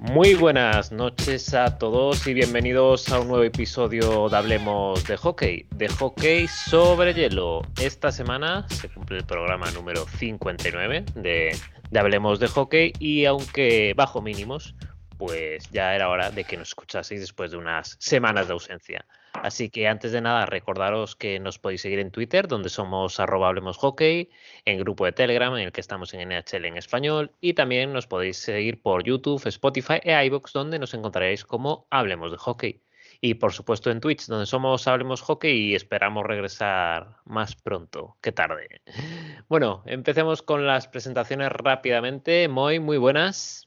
[0.00, 5.66] Muy buenas noches a todos y bienvenidos a un nuevo episodio de Hablemos de Hockey,
[5.74, 7.60] de hockey sobre hielo.
[7.78, 11.54] Esta semana se cumple el programa número 59 de,
[11.90, 14.74] de Hablemos de Hockey y aunque bajo mínimos,
[15.18, 19.04] pues ya era hora de que nos escuchaseis después de unas semanas de ausencia.
[19.32, 23.48] Así que antes de nada, recordaros que nos podéis seguir en Twitter, donde somos arroba
[23.48, 24.30] hablemos hockey,
[24.64, 28.06] en grupo de Telegram, en el que estamos en NHL en español, y también nos
[28.06, 32.82] podéis seguir por YouTube, Spotify e iVoox, donde nos encontraréis como Hablemos de Hockey.
[33.22, 38.32] Y por supuesto en Twitch, donde somos Hablemos Hockey y esperamos regresar más pronto que
[38.32, 38.82] tarde.
[39.48, 42.46] Bueno, empecemos con las presentaciones rápidamente.
[42.46, 43.66] Muy, muy buenas.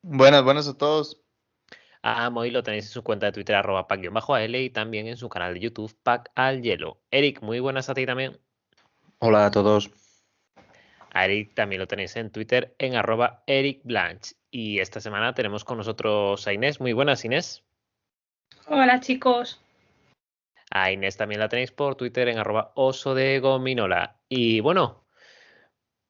[0.00, 1.20] Buenas, buenas a todos.
[2.02, 5.28] A Moy lo tenéis en su cuenta de Twitter, arroba pack-al y también en su
[5.28, 7.00] canal de YouTube, Pack al Hielo.
[7.10, 8.38] Eric, muy buenas a ti también.
[9.18, 9.90] Hola a todos.
[11.12, 14.36] A Eric también lo tenéis en Twitter, en arroba Eric Blanche.
[14.50, 16.80] Y esta semana tenemos con nosotros a Inés.
[16.80, 17.64] Muy buenas, Inés.
[18.66, 19.60] Hola, chicos.
[20.70, 24.20] A Inés también la tenéis por Twitter, en arroba oso de gominola.
[24.28, 25.04] Y bueno,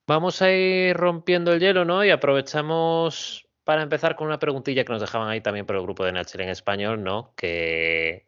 [0.06, 2.04] vamos a ir rompiendo el hielo, ¿no?
[2.04, 6.02] Y aprovechamos para empezar con una preguntilla que nos dejaban ahí también por el grupo
[6.02, 7.34] de Nacher en español, ¿no?
[7.36, 8.26] Que,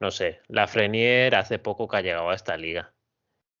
[0.00, 2.92] no sé, la Frenier hace poco que ha llegado a esta liga.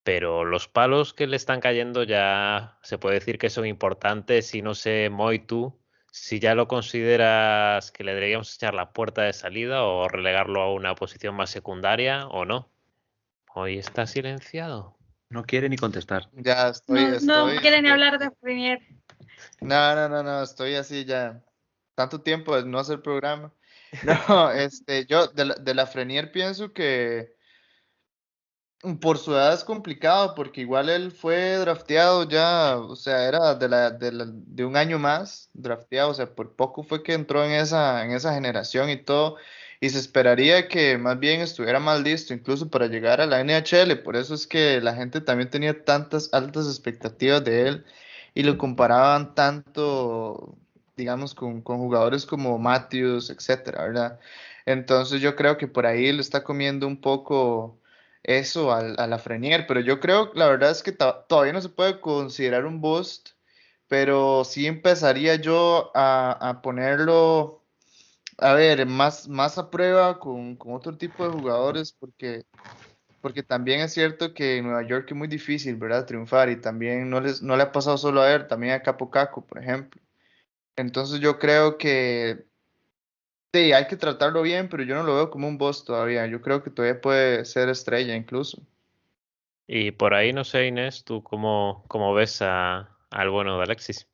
[0.02, 4.62] Pero los palos que le están cayendo ya se puede decir que son importantes y
[4.62, 9.32] no sé, Moy, tú, si ya lo consideras que le deberíamos echar la puerta de
[9.32, 12.68] salida o relegarlo a una posición más secundaria o no.
[13.54, 14.98] Hoy está silenciado.
[15.30, 16.28] No quiere ni contestar.
[16.32, 17.00] Ya estoy.
[17.00, 18.80] No, estoy no quiere ni hablar de Premier.
[19.60, 21.42] No, no, no, no, estoy así ya.
[21.94, 23.52] Tanto tiempo de no hacer programa.
[24.28, 27.36] No, este, yo de la, de la Frenier pienso que
[29.00, 33.68] por su edad es complicado, porque igual él fue drafteado ya, o sea, era de,
[33.68, 37.44] la, de, la- de un año más drafteado, o sea, por poco fue que entró
[37.44, 39.36] en esa, en esa generación y todo,
[39.80, 43.96] y se esperaría que más bien estuviera más listo, incluso para llegar a la NHL,
[44.02, 47.86] por eso es que la gente también tenía tantas altas expectativas de él
[48.34, 50.56] y lo comparaban tanto,
[50.96, 54.20] digamos, con, con jugadores como Matthews, etcétera, ¿verdad?
[54.66, 57.78] Entonces yo creo que por ahí le está comiendo un poco
[58.22, 61.60] eso al- a, la Frenier, pero yo creo, la verdad es que to- todavía no
[61.60, 63.30] se puede considerar un boost,
[63.88, 67.64] pero sí empezaría yo a, a ponerlo,
[68.38, 72.44] a ver, más, más a prueba con, con otro tipo de jugadores, porque,
[73.22, 76.06] porque también es cierto que en Nueva York es muy difícil, ¿verdad?
[76.06, 79.10] Triunfar y también no, les, no le ha pasado solo a él, también a Capo
[79.10, 80.02] Caco, por ejemplo.
[80.76, 82.46] Entonces yo creo que
[83.54, 86.26] sí, hay que tratarlo bien, pero yo no lo veo como un boss todavía.
[86.26, 88.62] Yo creo que todavía puede ser estrella incluso.
[89.66, 94.08] Y por ahí, no sé, Inés, ¿tú cómo, cómo ves a- al bueno de Alexis?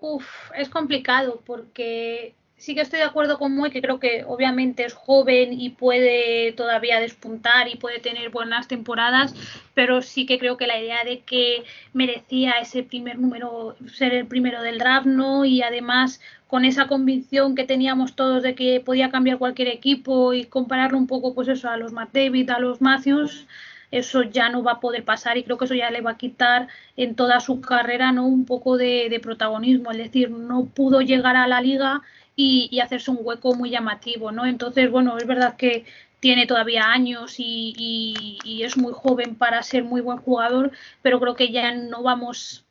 [0.00, 4.84] Uf, es complicado porque sí que estoy de acuerdo con Moy, que creo que obviamente
[4.84, 9.34] es joven y puede todavía despuntar y puede tener buenas temporadas,
[9.74, 14.26] pero sí que creo que la idea de que merecía ese primer número, ser el
[14.26, 15.44] primero del draft, ¿no?
[15.44, 20.44] Y además con esa convicción que teníamos todos de que podía cambiar cualquier equipo y
[20.44, 23.46] compararlo un poco, pues eso, a los Matt David, a los Matthews,
[23.90, 26.18] eso ya no va a poder pasar y creo que eso ya le va a
[26.18, 31.00] quitar en toda su carrera no un poco de, de protagonismo, es decir, no pudo
[31.00, 32.02] llegar a la liga
[32.38, 34.46] y, y hacerse un hueco muy llamativo, ¿no?
[34.46, 35.84] Entonces, bueno, es verdad que
[36.20, 40.72] tiene todavía años y, y- y es muy joven para ser muy buen jugador,
[41.02, 42.64] pero creo que ya no vamos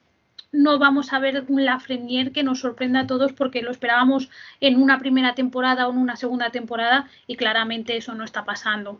[0.51, 4.29] no vamos a ver un Lafreniere que nos sorprenda a todos porque lo esperábamos
[4.61, 8.99] en una primera temporada o en una segunda temporada y claramente eso no está pasando.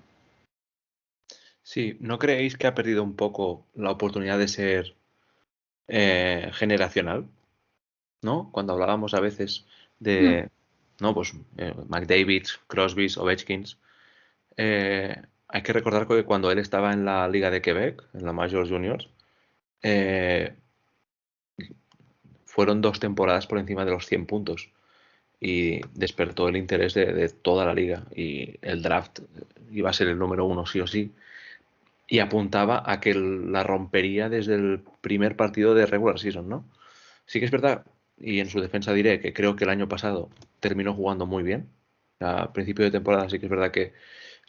[1.64, 4.96] Sí, ¿no creéis que ha perdido un poco la oportunidad de ser
[5.88, 7.30] eh, generacional?
[8.22, 8.52] ¿No?
[8.52, 9.66] Cuando hablábamos a veces
[10.00, 10.50] de,
[11.00, 13.78] no, pues eh, McDavids, Crosbys, Ovechkins,
[14.58, 18.34] eh, hay que recordar que cuando él estaba en la Liga de Quebec, en la
[18.34, 19.10] Majors Juniors,
[19.84, 20.56] eh,
[22.46, 24.72] fueron dos temporadas por encima de los 100 puntos
[25.40, 29.20] y despertó el interés de, de toda la liga y el draft
[29.72, 31.12] iba a ser el número uno sí o sí
[32.08, 36.66] y apuntaba a que la rompería desde el primer partido de regular season, ¿no?
[37.26, 37.86] Sí que es verdad,
[38.18, 40.30] y en su defensa diré que creo que el año pasado
[40.60, 41.70] terminó jugando muy bien.
[42.20, 43.94] A principio de temporada sí que es verdad que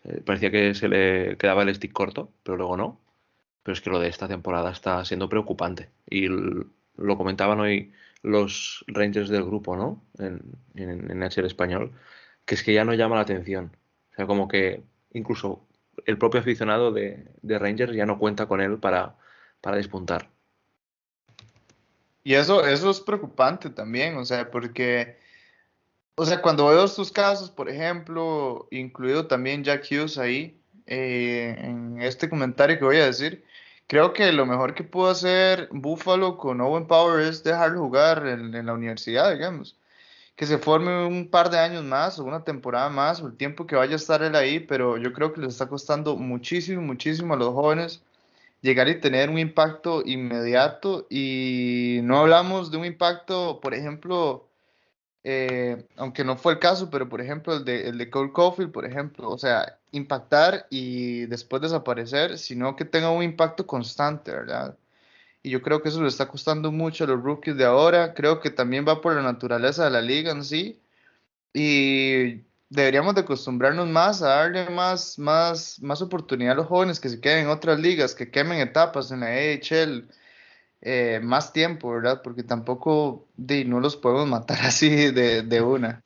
[0.05, 3.01] eh, parecía que se le quedaba el stick corto, pero luego no.
[3.63, 5.91] Pero es que lo de esta temporada está siendo preocupante.
[6.09, 7.93] Y lo comentaban hoy
[8.23, 10.03] los Rangers del grupo, ¿no?
[10.19, 10.43] En,
[10.75, 11.93] en, en español,
[12.45, 13.77] que es que ya no llama la atención.
[14.13, 14.83] O sea, como que
[15.13, 15.67] incluso
[16.07, 19.17] el propio aficionado de, de Rangers ya no cuenta con él para,
[19.61, 20.31] para despuntar.
[22.29, 25.17] Y eso, eso es preocupante también, o sea, porque
[26.15, 32.03] o sea, cuando veo estos casos, por ejemplo, incluido también Jack Hughes ahí, eh, en
[32.03, 33.47] este comentario que voy a decir,
[33.87, 38.55] creo que lo mejor que pudo hacer Buffalo con Owen Power es dejarlo jugar en,
[38.55, 39.79] en la universidad, digamos.
[40.37, 43.67] Que se forme un par de años más o una temporada más o el tiempo
[43.67, 47.33] que vaya a estar él ahí, pero yo creo que les está costando muchísimo, muchísimo
[47.33, 48.03] a los jóvenes
[48.61, 54.49] llegar y tener un impacto inmediato y no hablamos de un impacto, por ejemplo,
[55.25, 58.73] eh, aunque no fue el caso, pero por ejemplo el de, el de Cole Caulfield,
[58.73, 64.77] por ejemplo, o sea, impactar y después desaparecer, sino que tenga un impacto constante, ¿verdad?
[65.43, 68.41] Y yo creo que eso le está costando mucho a los rookies de ahora, creo
[68.41, 70.81] que también va por la naturaleza de la liga en sí,
[71.55, 77.09] y deberíamos de acostumbrarnos más a darle más, más, más oportunidad a los jóvenes que
[77.09, 80.09] se queden en otras ligas, que quemen etapas en la AHL
[80.81, 82.21] eh, más tiempo, ¿verdad?
[82.23, 86.03] Porque tampoco no los podemos matar así de, de una.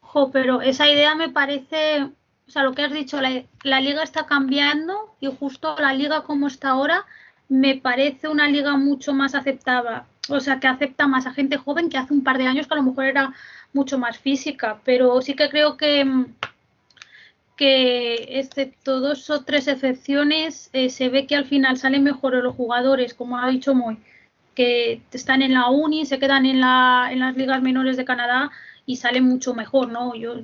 [0.00, 2.02] Jo, pero esa idea me parece,
[2.46, 6.22] o sea, lo que has dicho, la, la liga está cambiando y justo la liga
[6.22, 7.04] como está ahora
[7.48, 11.88] me parece una liga mucho más aceptada, o sea, que acepta más a gente joven
[11.88, 13.34] que hace un par de años que a lo mejor era
[13.72, 16.26] mucho más física, pero sí que creo que,
[17.56, 22.54] que excepto dos o tres excepciones, eh, se ve que al final salen mejor los
[22.54, 23.98] jugadores, como ha dicho Moy,
[24.54, 28.50] que están en la uni, se quedan en, la, en las ligas menores de Canadá
[28.86, 30.14] y salen mucho mejor, ¿no?
[30.14, 30.40] Yo,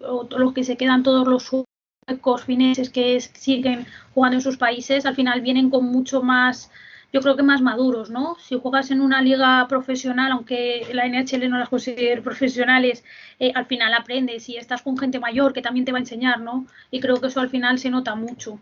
[0.00, 5.14] los que se quedan todos los suecos, fineses que siguen jugando en sus países, al
[5.14, 6.70] final vienen con mucho más
[7.12, 8.36] yo creo que más maduros, ¿no?
[8.38, 13.04] Si juegas en una liga profesional, aunque la NHL no las considere profesionales,
[13.38, 16.40] eh, al final aprendes y estás con gente mayor que también te va a enseñar,
[16.40, 16.66] ¿no?
[16.90, 18.60] Y creo que eso al final se nota mucho.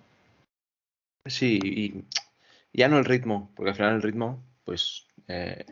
[1.25, 2.05] Sí, y
[2.73, 5.65] ya no el ritmo, porque al final el ritmo, pues eh,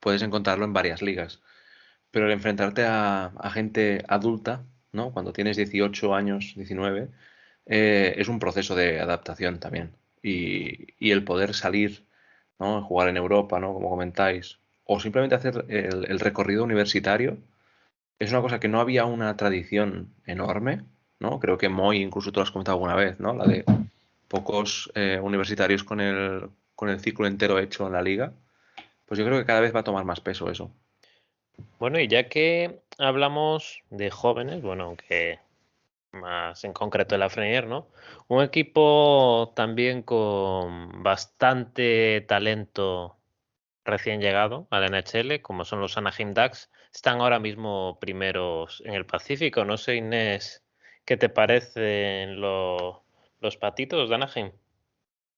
[0.00, 1.40] puedes encontrarlo en varias ligas,
[2.10, 5.12] pero el enfrentarte a, gente adulta, ¿no?
[5.12, 7.08] Cuando tienes 18 años, 19,
[7.66, 12.06] eh, es un proceso de adaptación también y, el poder salir,
[12.58, 12.82] ¿no?
[12.82, 13.72] jugar en Europa, ¿no?
[13.74, 17.38] como comentáis, o simplemente hacer el, recorrido universitario,
[18.18, 20.82] es una cosa que no había una tradición enorme,
[21.18, 21.40] ¿no?
[21.40, 23.34] Creo que Moy, incluso tú lo has comentado alguna vez, ¿no?
[23.34, 23.64] La de
[24.28, 28.32] pocos eh, universitarios con el, con el ciclo entero hecho en la liga.
[29.06, 30.70] Pues yo creo que cada vez va a tomar más peso eso.
[31.78, 35.38] Bueno, y ya que hablamos de jóvenes, bueno, aunque
[36.12, 37.88] más en concreto de la Frenier, ¿no?
[38.28, 43.18] Un equipo también con bastante talento
[43.84, 49.06] recién llegado al NHL, como son los Anaheim Ducks, están ahora mismo primeros en el
[49.06, 49.64] Pacífico.
[49.64, 50.62] No sé, Inés,
[51.04, 54.52] ¿qué te parecen los patitos de Anaheim?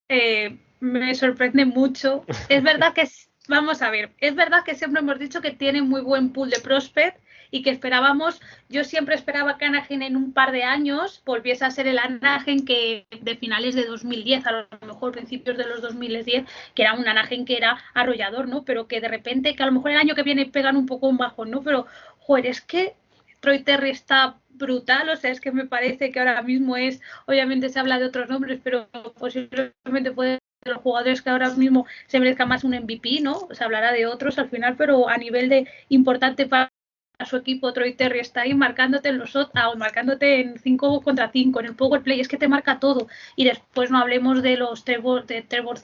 [0.09, 2.25] Eh, me sorprende mucho.
[2.49, 3.09] Es verdad que,
[3.49, 6.61] vamos a ver, es verdad que siempre hemos dicho que tiene muy buen pool de
[6.61, 11.65] prospect y que esperábamos, yo siempre esperaba que Anagen en un par de años volviese
[11.65, 15.83] a ser el Anagen que de finales de 2010, a lo mejor principios de los
[15.83, 16.45] 2010,
[16.75, 18.65] que era un Anagen que era arrollador, ¿no?
[18.65, 21.09] Pero que de repente, que a lo mejor el año que viene pegan un poco
[21.09, 21.63] un bajón, ¿no?
[21.63, 21.87] Pero,
[22.19, 22.95] joder, es que
[23.41, 27.69] Troy Terry está brutal, o sea, es que me parece que ahora mismo es, obviamente
[27.69, 28.89] se habla de otros nombres, pero
[29.19, 33.49] posiblemente puede de los jugadores que ahora mismo se merezca más un MVP, ¿no?
[33.53, 36.73] Se hablará de otros al final, pero a nivel de importante para
[37.19, 41.31] a su equipo Troy Terry está ahí marcándote en los ah, marcándote en 5 contra
[41.31, 43.09] 5 en el power play es que te marca todo.
[43.37, 45.79] Y después no hablemos de los Trevor, de Trevor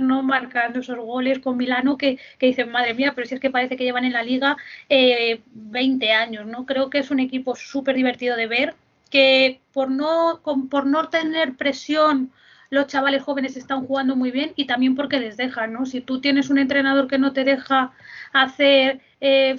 [0.00, 3.50] no marcando esos goles con Milano que, que, dicen madre mía pero si es que
[3.50, 4.56] parece que llevan en la liga
[4.88, 8.74] eh, 20 años no creo que es un equipo súper divertido de ver
[9.10, 10.40] que por no
[10.70, 12.32] por no tener presión
[12.70, 15.86] los chavales jóvenes están jugando muy bien y también porque les dejan, ¿no?
[15.86, 17.92] Si tú tienes un entrenador que no te deja
[18.32, 19.56] hacer eh,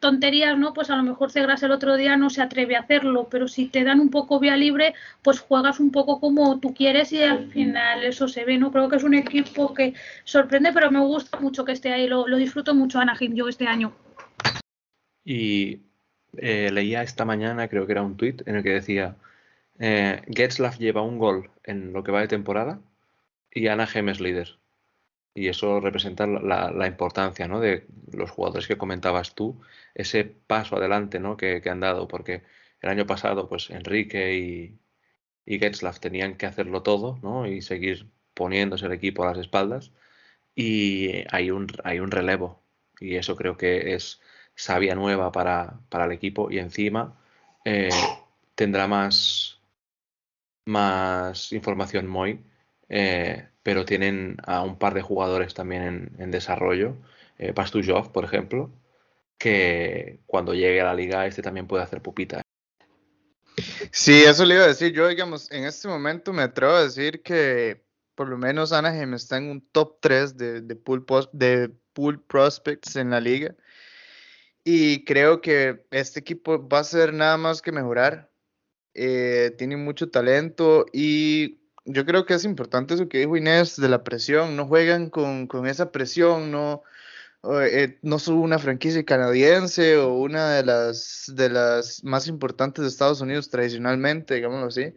[0.00, 0.74] tonterías, ¿no?
[0.74, 3.66] Pues a lo mejor Cegras el otro día no se atreve a hacerlo, pero si
[3.66, 7.50] te dan un poco vía libre, pues juegas un poco como tú quieres y al
[7.52, 8.72] final eso se ve, ¿no?
[8.72, 9.94] Creo que es un equipo que
[10.24, 13.92] sorprende, pero me gusta mucho que esté ahí, lo, disfruto mucho Anaheim yo este año.
[15.24, 15.82] Y
[16.36, 19.14] eh, leía esta mañana, creo que era un tuit, en el que decía
[19.78, 22.80] eh, Getzlaff lleva un gol en lo que va de temporada
[23.52, 24.58] y Anaheim es líder.
[25.34, 27.60] Y eso representa la, importancia ¿no?
[27.60, 29.60] de los jugadores que comentabas tú,
[29.94, 31.36] ese paso adelante ¿no?
[31.36, 32.42] que, han dado, porque
[32.80, 34.78] el año pasado pues Enrique y,
[35.46, 37.46] y Getzlaff tenían que hacerlo todo ¿no?
[37.46, 39.92] y seguir poniéndose el equipo a las espaldas
[40.54, 42.62] y hay un, hay un relevo
[43.00, 44.20] y eso creo que es
[44.54, 47.16] sabia nueva para, para el equipo y encima
[47.64, 47.90] eh,
[48.56, 49.57] tendrá más,
[50.68, 52.44] más información muy,
[52.88, 56.96] eh, pero tienen a un par de jugadores también en, desarrollo.
[57.38, 58.70] Eh, Pastujov, por ejemplo,
[59.38, 62.42] que cuando llegue a la liga este también puede hacer pupita.
[63.90, 64.92] Sí, eso le iba a decir.
[64.92, 67.84] Yo, digamos, en este momento me atrevo a decir que
[68.14, 72.96] por lo menos Anaheim está en un top 3 de, de, pool, de pool prospects
[72.96, 73.54] en la liga.
[74.64, 78.30] Y creo que este equipo va a ser nada más que mejorar.
[79.00, 83.88] Eh, tiene mucho talento y yo creo que es importante eso que dijo Inés de
[83.88, 84.56] la presión.
[84.56, 86.82] No juegan con, con esa presión, no,
[87.62, 92.88] eh, no son una franquicia canadiense o una de las, de las más importantes de
[92.88, 94.94] Estados Unidos tradicionalmente, digámoslo así.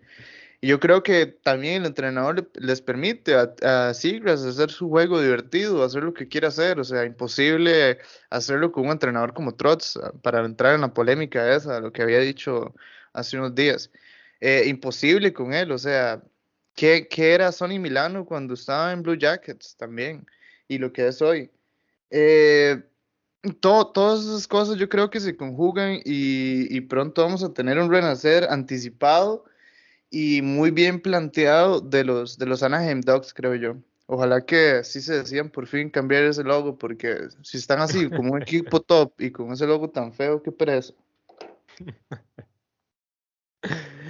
[0.61, 5.83] Y yo creo que también el entrenador les permite a, a hacer su juego divertido,
[5.83, 6.79] hacer lo que quiera hacer.
[6.79, 7.99] O sea, imposible
[8.31, 12.01] hacerlo con un entrenador como Trotz ah, para entrar en la polémica esa, lo que
[12.01, 12.73] había dicho
[13.13, 13.91] hace unos días.
[14.39, 16.23] Eh, imposible con él, o sea,
[16.75, 20.25] ¿qué, ¿qué, era Sonny Milano cuando estaba en Blue Jackets también?
[20.67, 21.51] Y lo que es hoy.
[22.09, 22.81] Eh,
[23.59, 27.89] todas esas cosas yo creo que se conjugan y, y, pronto vamos a tener un
[27.89, 29.45] renacer anticipado
[30.09, 33.77] y muy bien planteado de los, de los Anaheim Ducks, creo yo.
[34.07, 38.33] Ojalá que sí se decían por fin cambiar ese logo, porque si están así, como
[38.33, 40.93] un equipo top y con ese logo tan feo, qué pereza.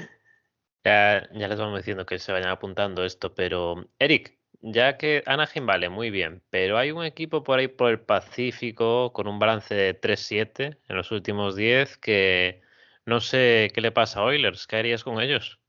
[0.83, 5.89] Ya, les vamos diciendo que se vayan apuntando esto, pero Eric, ya que Anaheim vale
[5.89, 9.93] muy bien, pero hay un equipo por ahí por el Pacífico con un balance de
[9.93, 12.61] 3-7 en los últimos 10 que
[13.05, 15.59] no sé qué le pasa a Oilers, ¿qué harías con ellos?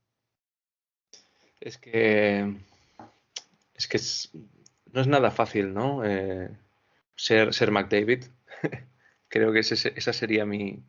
[1.59, 2.55] Es que.
[3.75, 3.99] Es que
[4.91, 6.03] no es nada fácil, ¿no?
[6.05, 6.49] Eh,
[7.15, 8.25] ser, ser McDavid.
[9.29, 10.83] Creo que esa sería mi,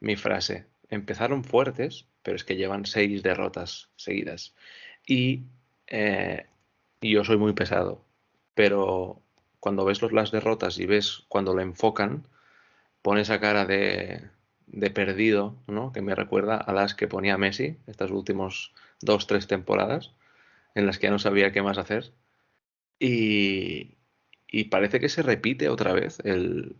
[0.00, 0.66] mi frase.
[0.88, 4.54] Empezaron fuertes, pero es que llevan seis derrotas seguidas.
[5.06, 5.44] Y,
[5.86, 6.46] eh,
[7.00, 8.04] yo soy muy pesado.
[8.54, 9.22] Pero
[9.60, 12.26] cuando ves los, las derrotas y ves cuando lo enfocan,
[13.02, 14.30] pone esa cara de,
[14.66, 15.92] de perdido, ¿no?
[15.92, 20.14] Que me recuerda a las que ponía Messi estos últimos dos, tres temporadas
[20.74, 22.12] en las que ya no sabía qué más hacer.
[22.98, 23.96] Y,
[24.70, 26.76] parece que se repite otra vez el,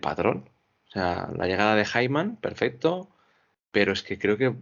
[0.00, 0.50] patrón.
[0.88, 3.13] O sea, la llegada de Hyman, perfecto,
[3.74, 4.54] pero es que creo que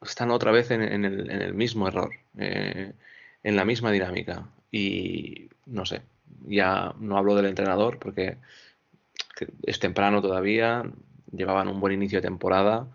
[0.00, 2.94] están otra vez en, el, mismo error, eh,
[3.42, 4.48] en la misma dinámica.
[4.72, 6.00] Y no sé,
[6.46, 8.38] ya no hablo del entrenador porque
[9.64, 10.82] es temprano todavía,
[11.30, 12.88] llevaban un buen inicio de temporada,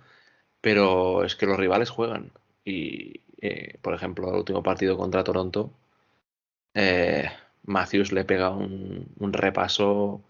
[0.60, 2.31] pero es que los rivales juegan.
[2.65, 5.72] Y, eh, por ejemplo, el último partido contra Toronto,
[6.74, 7.29] eh,
[7.65, 10.22] Matthews le pega un, repaso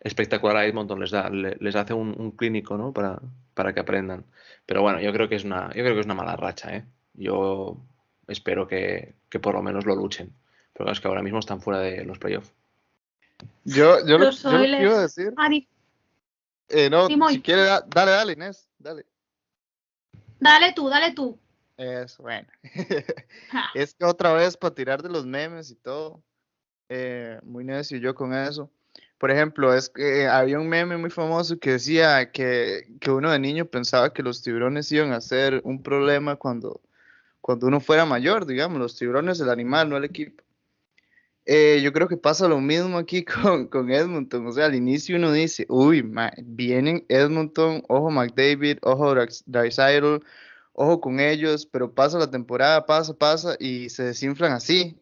[0.00, 2.92] espectacular a Edmonton, les, da, les hace un, clínico ¿no?
[2.92, 3.20] para,
[3.54, 4.24] para que aprendan.
[4.66, 6.74] Pero bueno, yo creo que es una, yo creo que es una mala racha.
[6.74, 6.84] ¿eh?
[7.14, 7.78] Yo
[8.28, 10.32] espero que, por lo menos lo luchen.
[10.72, 12.52] Pero es que ahora mismo están fuera de los playoffs.
[13.64, 15.32] Yo, yo, lo, quiero decir.
[16.90, 19.06] no, si quieres, dale, dale, Inés, dale.
[20.40, 21.38] Dale tú, dale tú.
[21.76, 22.46] Es bueno.
[23.74, 26.22] es que otra vez para tirar de los memes y todo.
[26.88, 28.70] Eh, muy necio yo con eso.
[29.24, 33.38] Por ejemplo, es que había un meme muy famoso que decía que, que, uno de
[33.38, 36.82] niño pensaba que los tiburones iban a ser un problema cuando,
[37.40, 40.44] cuando uno fuera mayor, digamos, los tiburones, el animal, no el equipo.
[41.46, 44.46] Eh, yo creo que pasa lo mismo aquí con, con, Edmonton.
[44.46, 46.04] O sea, al inicio uno dice, uy,
[46.42, 49.14] vienen Edmonton, ojo McDavid, ojo
[49.46, 50.22] Dreisaitl,
[50.74, 55.00] ojo con ellos, pero pasa la temporada, pasa, pasa y se desinflan así.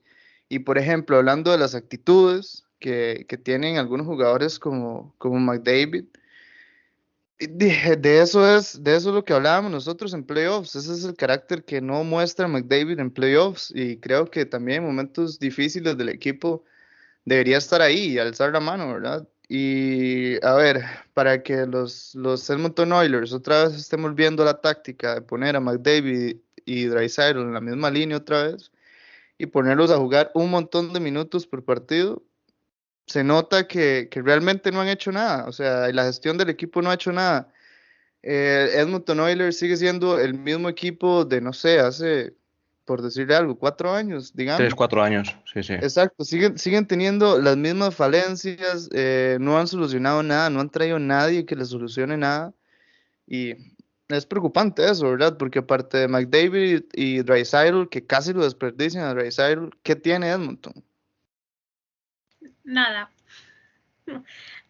[0.49, 6.05] Y por ejemplo, hablando de las actitudes que, tienen algunos jugadores como, como McDavid,
[7.39, 10.77] de, de, eso es, de eso es lo que hablábamos nosotros en playoffs.
[10.77, 13.73] Ese es el carácter que no muestra McDavid en playoffs.
[13.75, 16.65] Y creo que también en momentos difíciles del equipo
[17.25, 19.29] debería estar ahí y alzar la mano, ¿verdad?
[19.49, 20.83] Y a ver,
[21.15, 25.61] para que los, los Edmonton Oilers otra vez estemos viendo la táctica de poner a
[25.61, 28.71] McDavid y Drysdale en la misma línea otra vez
[29.39, 32.23] y ponerlos a jugar un montón de minutos por partido,
[33.07, 35.47] se nota que, que realmente no han hecho nada.
[35.47, 37.53] O sea, la gestión del equipo no ha hecho nada.
[38.23, 42.35] Eh, Edmonton Oilers sigue siendo el mismo equipo de, no sé, hace
[42.85, 44.59] por decirle algo, cuatro años, digamos.
[44.59, 45.75] Tres, cuatro años, sí, sí.
[45.75, 50.97] Exacto, siguen, siguen teniendo las mismas falencias, eh, no han solucionado nada, no han traído
[50.97, 52.53] a nadie que les solucione nada.
[53.27, 53.55] Y
[54.09, 55.37] es preocupante eso, ¿verdad?
[55.39, 60.75] Porque aparte de McDavid y Dreisaitl, que casi lo desperdician a Dreisaitl, ¿qué tiene Edmonton?
[62.65, 63.11] Nada.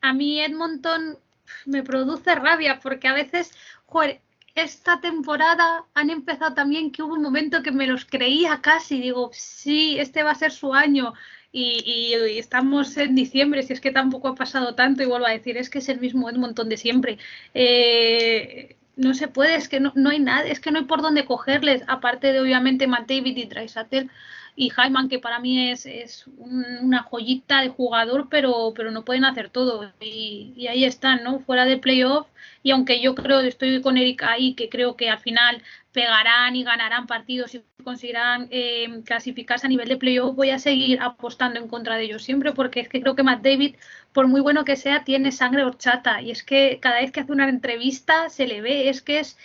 [0.00, 1.18] A mí Edmonton
[1.66, 3.52] me produce rabia porque a veces,
[3.86, 4.20] joder,
[4.54, 9.30] esta temporada han empezado también que hubo un momento que me los creía casi, digo,
[9.32, 11.14] sí, este va a ser su año.
[11.54, 15.56] y, estamos en diciembre, si es que tampoco ha pasado tanto, y vuelvo a decir,
[15.58, 17.18] es que es el mismo montón de siempre.
[17.54, 21.24] Eh, no se puede, es que no, hay nada, es que no hay por dónde
[21.24, 24.10] cogerles, aparte de obviamente Matt David y Dreisaitl
[24.54, 29.24] y Hyman, que para mí es, es una joyita de jugador, pero, pero no pueden
[29.24, 29.90] hacer todo.
[30.00, 31.40] Y, y, ahí están, ¿no?
[31.40, 32.26] Fuera de playoff.
[32.62, 36.64] Y aunque yo creo, estoy con Eric ahí, que creo que al final pegarán y
[36.64, 41.68] ganarán partidos y conseguirán eh, clasificarse a nivel de playoff, voy a seguir apostando en
[41.68, 43.76] contra de ellos siempre, porque es que creo que Matt David,
[44.12, 46.20] por muy bueno que sea, tiene sangre horchata.
[46.22, 49.38] Y es que cada vez que hace una entrevista se le ve, es que es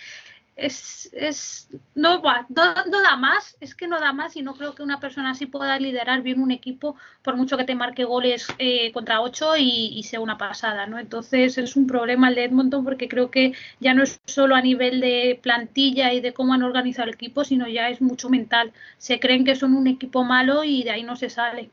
[0.58, 4.82] es, es no, no, da más, es que no da más y no creo que
[4.82, 8.92] una persona así pueda liderar bien un equipo por mucho que te marque goles eh,
[8.92, 10.98] contra ocho y, sea una pasada, ¿no?
[10.98, 14.62] Entonces es un problema el de Edmonton porque creo que ya no es solo a
[14.62, 18.74] nivel de plantilla y de cómo han organizado el equipo, sino ya es mucho mental.
[18.98, 21.70] Se creen que son un equipo malo y de ahí no se sale.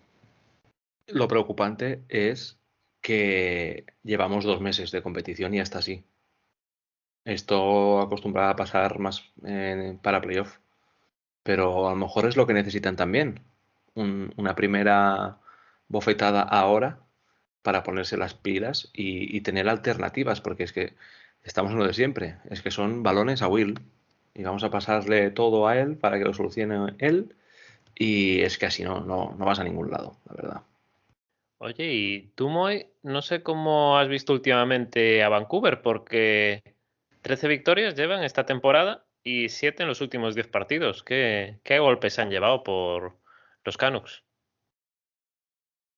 [1.06, 2.58] Lo preocupante es
[3.00, 6.04] que llevamos dos meses de competición y hasta así.
[7.24, 10.58] Esto acostumbraba a pasar más eh, para playoff.
[11.42, 13.40] Pero a lo mejor es lo que necesitan también.
[13.94, 15.38] una primera
[15.88, 16.98] bofetada ahora
[17.62, 20.94] para ponerse las pilas y, tener alternativas, porque es que
[21.44, 22.36] estamos en lo de siempre.
[22.50, 23.80] Es que son balones a Will
[24.34, 27.34] y vamos a pasarle todo a él para que lo solucione él.
[27.94, 30.62] Y es que así no, no, no vas a ningún lado, la verdad.
[31.58, 36.73] Oye, y tú, Moy, no sé cómo has visto últimamente a Vancouver, porque
[37.24, 41.02] 13 victorias llevan esta temporada y 7 en los últimos 10 partidos.
[41.02, 43.16] ¿Qué, golpes han llevado por
[43.64, 44.22] los Canucks?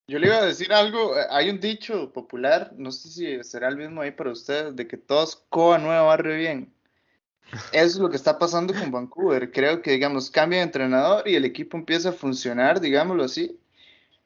[0.07, 3.67] Yo le iba a decir algo, eh, hay un dicho popular, no sé si será
[3.67, 6.73] el mismo ahí para ustedes, de que todos coa nueva barrio bien.
[7.73, 9.51] Eso es lo que está pasando con Vancouver.
[9.51, 13.59] Creo que, digamos, cambia de entrenador y el equipo empieza a funcionar, digámoslo así,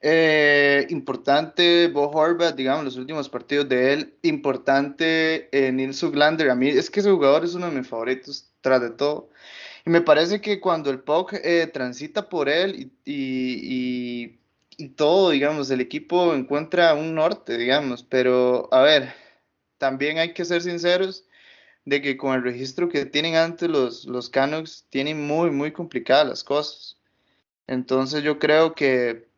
[0.03, 4.15] eh, importante Bo Horvath, digamos, los últimos partidos de él.
[4.23, 6.51] Importante eh, Nils Uglander.
[6.51, 9.31] A mí es que ese jugador es uno de mis favoritos, tras de todo.
[9.85, 14.39] Y me parece que cuando el POC eh, transita por él y,
[14.79, 18.03] y, todo, digamos, el equipo encuentra un norte, digamos.
[18.03, 19.15] Pero, a ver,
[19.79, 21.25] también hay que ser sinceros
[21.85, 26.29] de que con el registro que tienen antes los, los Canucks, tienen muy, muy complicadas
[26.29, 26.99] las cosas.
[27.67, 29.30] Entonces yo creo que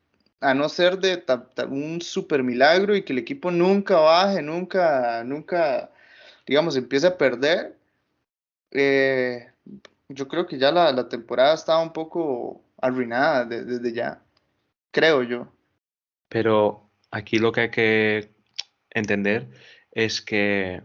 [0.42, 1.24] a no ser de
[1.68, 5.90] un super milagro y que el equipo nunca baje, nunca, nunca,
[6.46, 7.76] digamos, empiece a perder,
[8.72, 9.52] eh,
[10.08, 14.20] yo creo que ya la, temporada estaba un poco arruinada desde ya,
[14.90, 15.48] creo yo.
[16.28, 18.30] Pero aquí lo que hay que
[18.90, 19.48] entender
[19.92, 20.82] es que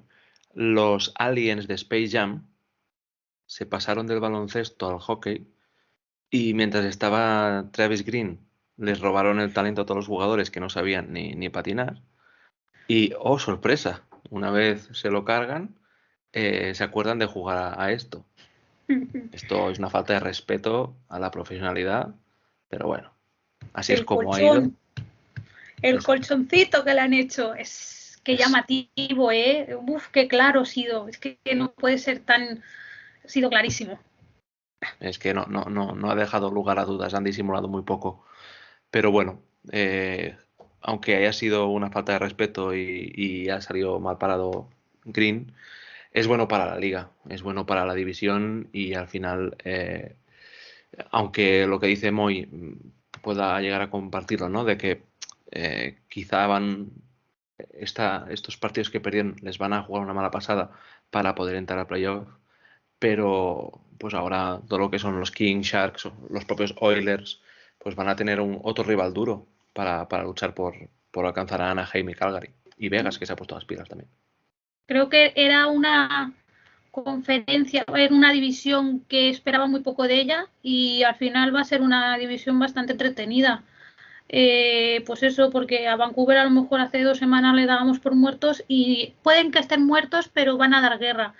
[0.54, 2.48] los aliens de Space Jam
[3.48, 5.48] se pasaron del baloncesto al hockey
[6.30, 8.46] y mientras estaba Travis Green
[8.78, 12.02] les robaron el talento a todos los jugadores que no sabían ni, ni patinar.
[12.88, 15.76] Y, oh, sorpresa, una vez se lo cargan,
[16.34, 18.26] eh, se acuerdan de jugar a, esto.
[19.32, 22.16] Esto es una falta de respeto a la profesionalidad,
[22.70, 23.12] pero bueno,
[23.74, 24.72] así es como ha ido.
[25.82, 29.78] El colchoncito que le han hecho es que llamativo, ¿eh?
[29.88, 31.08] Uf, qué claro ha sido.
[31.08, 32.63] Es que no puede ser tan.
[33.24, 34.00] Ha sido clarísimo.
[35.00, 38.26] Es que no, no, no, no ha dejado lugar a dudas, han disimulado muy poco.
[38.91, 40.38] Pero bueno, eh,
[40.82, 44.69] aunque haya sido una falta de respeto y, ha salido mal parado
[45.06, 45.54] Green,
[46.12, 50.15] es bueno para la liga, es bueno para la división y al final, eh,
[51.12, 52.50] aunque lo que dice Moy
[53.21, 54.63] pueda llegar a compartirlo, ¿no?
[54.65, 55.04] De que
[55.52, 56.91] eh, quizá van
[57.73, 60.71] estos partidos que perdieron les van a jugar una mala pasada
[61.10, 62.28] para poder entrar a playoff,
[63.00, 67.41] pero pues ahora todo lo que son los King Sharks, los propios Oilers,
[67.88, 70.76] pues van a tener un otro rival duro para, luchar por,
[71.13, 72.50] alcanzar a Anaheim y Calgary.
[72.76, 74.10] Y Vegas, que se ha puesto las pilas también.
[74.88, 76.34] Creo que era una
[76.91, 81.63] conferencia, era una división que esperaba muy poco de ella y al final va a
[81.63, 83.63] ser una división bastante entretenida.
[84.28, 88.15] Eh, pues eso, porque a Vancouver a lo mejor hace dos semanas le dábamos por
[88.15, 91.36] muertos y pueden que estén muertos, pero van a dar guerra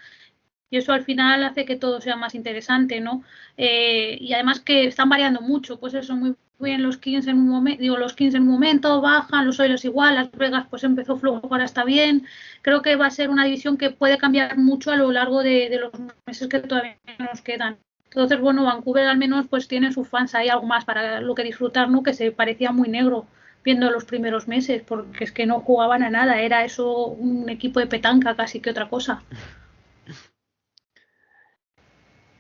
[0.70, 3.24] y eso al final hace que todo sea más interesante, ¿no?
[3.58, 7.48] Eh, y además que están variando mucho, pues eso, muy bien los Kings en un
[7.48, 11.18] momento, digo, los Kings en un momento bajan, los Oilers igual, Las Vegas pues empezó
[11.18, 12.26] flojo, ahora está bien.
[12.62, 15.70] Creo que va a ser una división que puede cambiar mucho a lo largo de,
[15.80, 15.92] los
[16.26, 17.78] meses que todavía nos quedan.
[18.06, 21.44] Entonces, bueno, Vancouver al menos pues tiene sus fans ahí algo más para lo que
[21.44, 22.04] disfrutar, ¿no?
[22.04, 23.28] Que se parecía muy negro
[23.64, 27.80] viendo los primeros meses, porque es que no jugaban a nada, era eso un equipo
[27.80, 29.24] de petanca casi que otra cosa.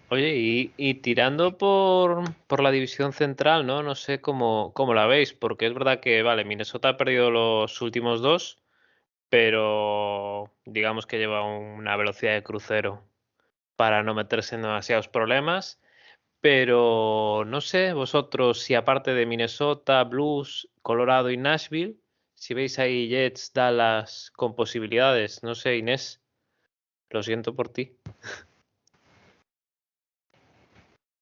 [0.09, 3.83] Oye, y, tirando por, por, la división central, ¿no?
[3.83, 7.81] No sé cómo, cómo la veis, porque es verdad que, vale, Minnesota ha perdido los
[7.81, 8.57] últimos dos,
[9.29, 13.03] pero digamos que lleva una velocidad de crucero
[13.75, 15.79] para no meterse en demasiados problemas.
[16.41, 21.97] Pero no sé, vosotros, si aparte de Minnesota, Blues, Colorado y Nashville,
[22.35, 26.21] si veis ahí Jets, Dallas con posibilidades, no sé, Inés,
[27.09, 27.97] lo siento por ti.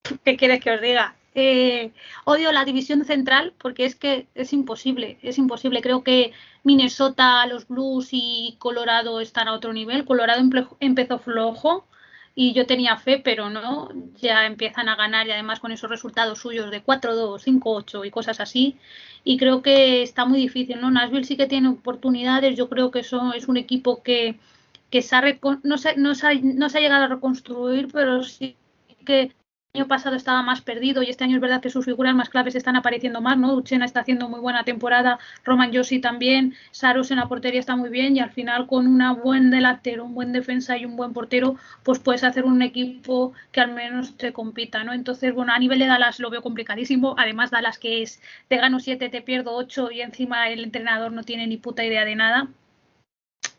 [0.23, 1.15] ¿Qué quieres que os diga?
[1.37, 1.91] Eh,
[2.23, 5.81] odio la división central porque es que es imposible, es imposible.
[5.81, 6.31] Creo que
[6.63, 10.05] Minnesota, los Blues y Colorado están a otro nivel.
[10.05, 10.41] Colorado
[10.79, 11.85] empezó flojo
[12.35, 16.39] y yo tenía fe, pero no, ya empiezan a ganar y además con esos resultados
[16.39, 18.77] suyos de 4-2, 5-8 y cosas así.
[19.23, 20.91] Y creo que está muy difícil, ¿no?
[20.91, 24.37] Nashville sí que tiene oportunidades, yo creo que eso es un equipo que,
[24.89, 25.03] que
[25.63, 28.55] no, se, no, se no se ha llegado a reconstruir, pero sí
[29.05, 29.31] que
[29.75, 32.55] año pasado estaba más perdido y este año es verdad que sus figuras más claves
[32.55, 33.53] están apareciendo más, ¿no?
[33.53, 37.89] Uchena está haciendo muy buena temporada, Roman Yossi también, Saros en la portería está muy
[37.89, 41.57] bien y al final con una buen delantero, un buen defensa y un buen portero,
[41.83, 44.93] pues puedes hacer un equipo que al menos te compita, ¿no?
[44.93, 48.79] Entonces, bueno, a nivel de Dallas lo veo complicadísimo, además Dallas que es te gano
[48.79, 52.47] 7, te pierdo 8 y encima el entrenador no tiene ni puta idea de nada.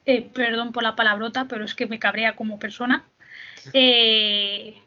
[0.07, 3.05] Eh, perdón por la palabrota, pero es que me cabrea como persona.
[3.75, 4.81] Eh,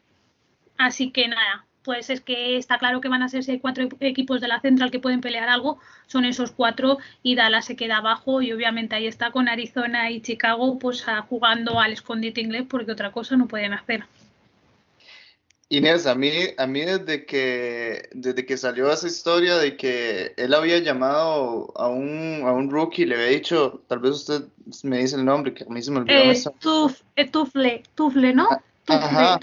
[0.80, 3.86] Así que nada, pues es que está claro que van a ser si hay cuatro
[4.00, 7.98] equipos de la central que pueden pelear algo, son esos cuatro y Dallas se queda
[7.98, 12.92] abajo y obviamente ahí está con Arizona y Chicago pues jugando al escondite inglés porque
[12.92, 14.04] otra cosa no pueden hacer.
[15.68, 20.54] Inés, a mí, a mí desde que desde que salió esa historia de que él
[20.54, 24.44] había llamado a un, a un rookie, le había dicho, tal vez usted
[24.82, 26.18] me dice el nombre, que a mí se me olvidó.
[26.18, 26.42] Eh,
[27.16, 28.48] eh Tufle, Tufle, ¿no?
[28.88, 29.38] Ah,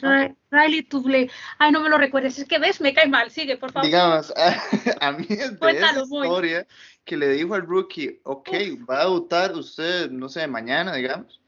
[0.51, 1.29] Riley Tufle.
[1.57, 2.37] Ay, no me lo recuerdes.
[2.39, 3.31] Es que ves, me cae mal.
[3.31, 3.85] Sigue, por favor.
[3.85, 4.33] Digamos,
[5.01, 6.67] a, mí es de esa historia
[7.05, 8.49] que le dijo al rookie, ok,
[8.89, 11.39] va a debutar usted, no sé, mañana, digamos.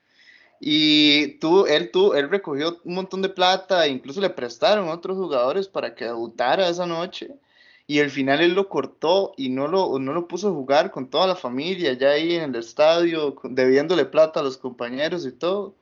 [0.62, 5.68] Y tú, él, tú, él recogió un montón de plata, incluso le prestaron otros jugadores
[5.68, 7.36] para que debutara esa noche.
[7.88, 11.10] Y al final él lo cortó y no lo, no lo puso a jugar con
[11.10, 15.76] toda la familia, ya ahí en el estadio, debiéndole plata a los compañeros y todo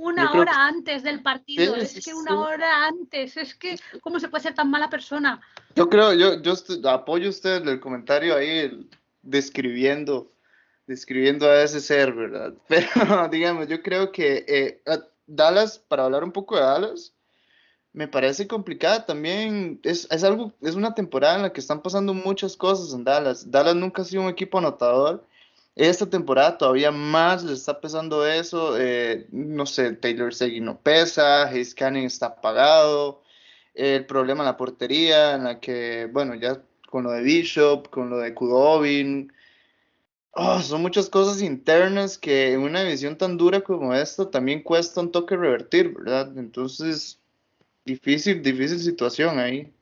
[0.00, 4.42] una hora antes del partido, es que una hora antes, es que, ¿cómo se puede
[4.42, 5.40] ser tan mala persona?
[5.76, 6.54] Yo creo, yo, yo
[6.88, 8.88] apoyo usted el comentario ahí
[9.22, 10.32] describiendo,
[10.86, 12.54] describiendo a ese ser, ¿verdad?
[12.68, 14.82] Pero, digamos, yo creo que eh,
[15.26, 17.12] Dallas, para hablar un poco de Dallas,
[17.92, 22.14] me parece complicada también, es, es algo, es una temporada en la que están pasando
[22.14, 23.50] muchas cosas en Dallas.
[23.50, 25.26] Dallas nunca ha sido un equipo anotador
[25.76, 28.76] esta temporada todavía más le está pesando eso.
[28.78, 33.22] Eh, no sé, Taylor Segui no pesa, Hayes Canning está apagado.
[33.74, 38.10] el problema en la portería, en la que, bueno, ya con lo de Bishop, con
[38.10, 39.32] lo de Kudobin.
[40.32, 45.00] Oh, son muchas cosas internas que en una división tan dura como esta también cuesta
[45.00, 46.36] un toque revertir, ¿verdad?
[46.36, 47.20] Entonces,
[47.84, 49.72] difícil, difícil situación ahí.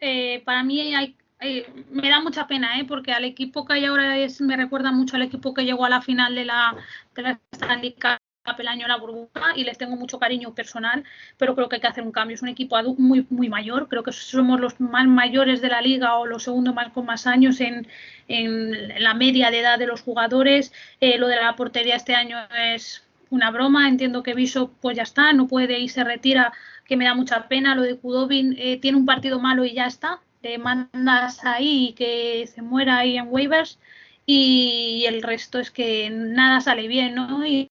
[0.00, 2.84] Eh, para mí hay me da mucha pena, ¿eh?
[2.84, 5.90] porque al equipo que hay ahora es, me recuerda mucho al equipo que llegó a
[5.90, 6.76] la final de la,
[7.14, 8.18] de la Stanley Cup
[8.58, 11.04] el año la burbuja y les tengo mucho cariño personal,
[11.36, 12.34] pero creo que hay que hacer un cambio.
[12.34, 16.16] Es un equipo muy, muy mayor, creo que somos los más mayores de la liga
[16.16, 17.86] o los segundos más con más años en,
[18.28, 20.72] en la media de edad de los jugadores.
[21.00, 22.38] Eh, lo de la portería este año
[22.74, 26.52] es una broma, entiendo que Viso pues ya está, no puede y se retira,
[26.86, 27.74] que me da mucha pena.
[27.74, 31.92] Lo de Kudobin eh, tiene un partido malo y ya está, te mandas ahí y
[31.94, 33.78] que se muera ahí en waivers
[34.26, 37.46] y el resto es que nada sale bien, ¿no?
[37.46, 37.70] Y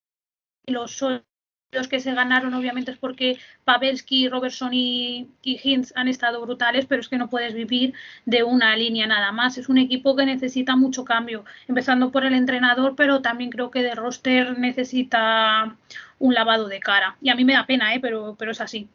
[0.66, 6.88] los que se ganaron obviamente es porque Pavelski, Robertson y, y Hintz han estado brutales,
[6.88, 7.94] pero es que no puedes vivir
[8.26, 9.60] de una línea nada más.
[9.60, 13.84] Es un equipo que necesita mucho cambio, empezando por el entrenador, pero también creo que
[13.84, 15.78] de roster necesita
[16.18, 17.18] un lavado de cara.
[17.22, 18.00] Y a mí me da pena, ¿eh?
[18.00, 18.90] pero, pero es así.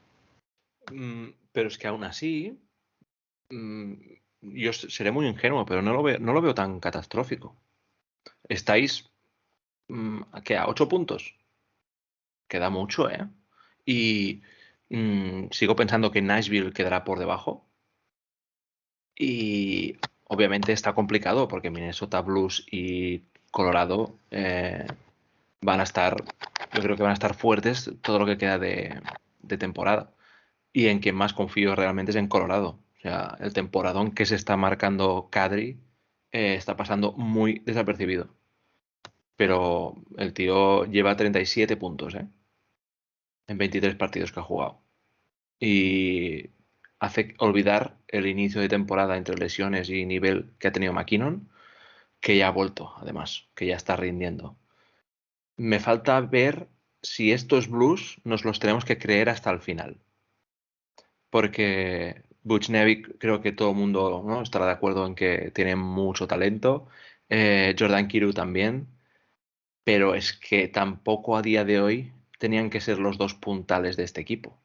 [0.91, 2.59] Mm, pero es que aún así,
[4.43, 7.57] yo seré muy ingenuo, pero no lo veo, no lo veo tan catastrófico.
[8.49, 9.11] Estáis
[9.89, 11.37] mm, ¿qué, a ocho puntos.
[12.49, 13.29] Queda mucho, ¿eh?
[13.87, 14.43] Y
[14.91, 17.67] mm, sigo pensando que Nashville quedará por debajo.
[19.17, 24.87] Y obviamente está complicado porque Minnesota Blues y Colorado eh,
[25.61, 26.17] van a estar,
[26.75, 29.01] yo creo que van a estar fuertes todo lo que queda de,
[29.43, 30.15] de temporada.
[30.73, 34.37] Y en quien más confío realmente es en Colorado o sea, el temporadón que se
[34.37, 35.81] está marcando Kadri
[36.31, 38.29] eh, está pasando muy desapercibido.
[39.37, 42.29] Pero el tío lleva 37 puntos, ¿eh?
[43.49, 44.83] En 23 partidos que ha jugado.
[45.61, 46.51] y
[47.01, 51.51] hace olvidar el inicio de temporada entre lesiones y nivel que ha tenido McKinnon,
[52.21, 54.57] que ya ha vuelto, además, que ya está rindiendo.
[55.57, 56.69] Me falta ver
[57.03, 59.99] si estos blues nos los tenemos que creer hasta el final.
[61.31, 64.43] Porque Butch Nevik creo que todo el mundo ¿no?
[64.43, 66.89] estará de acuerdo en que tiene mucho talento.
[67.29, 68.89] Eh, Jordan Kiru también.
[69.85, 74.05] Pero es que tampoco a día de hoy tenían que ser los dos puntales de
[74.05, 74.63] este equipo.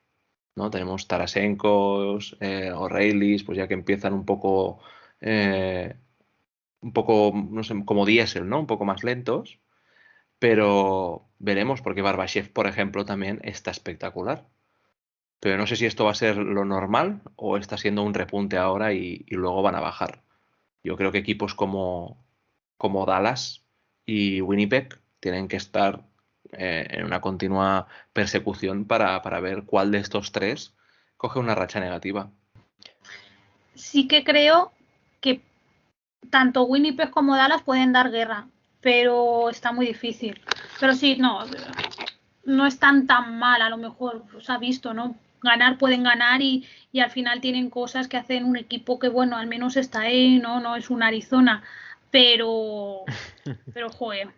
[0.56, 0.72] ¿no?
[0.72, 4.80] Tenemos Tarasenkos, eh, O'Reillys, pues ya que empiezan un poco,
[5.22, 5.96] eh,
[6.82, 8.60] un poco, no sé, como diésel, ¿no?
[8.62, 9.60] Un poco más lentos.
[10.40, 14.48] Pero veremos, porque Barbashev, por ejemplo, también está espectacular.
[15.40, 18.58] Pero no sé si esto va a ser lo normal o está siendo un repunte
[18.58, 20.24] ahora y, luego van a bajar.
[20.84, 22.18] Yo creo que equipos como,
[22.78, 23.64] como Dallas
[24.06, 26.02] y Winnipeg tienen que estar
[26.54, 30.74] eh, en una continua persecución para, para ver cuál de estos tres
[31.18, 32.30] coge una racha negativa.
[33.76, 34.72] Sí que creo
[35.22, 35.42] que
[36.30, 38.48] tanto Winnipeg como Dallas pueden dar guerra,
[38.82, 40.42] pero está muy difícil.
[40.80, 41.44] Pero sí, no,
[42.46, 45.16] no están tan mal, a lo mejor se ha visto, ¿no?
[45.42, 49.38] Ganar pueden ganar y, y, al final tienen cosas que hacen un equipo que bueno
[49.38, 51.64] al menos está ahí no no es un Arizona.
[52.12, 53.04] Pero
[53.74, 54.30] pero joder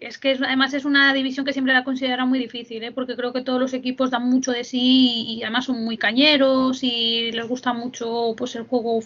[0.00, 2.92] es que además es una división que siempre la considera muy difícil ¿eh?
[2.92, 6.82] porque creo que todos los equipos dan mucho de sí y, además son muy cañeros
[6.82, 9.00] y les gusta mucho pues el juego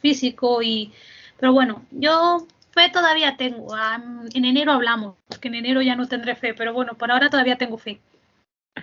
[0.00, 0.92] físico y
[1.38, 3.74] pero bueno yo fe todavía tengo.
[4.34, 7.56] En enero hablamos que en enero ya no tendré fe pero bueno por ahora todavía
[7.56, 8.00] tengo fe.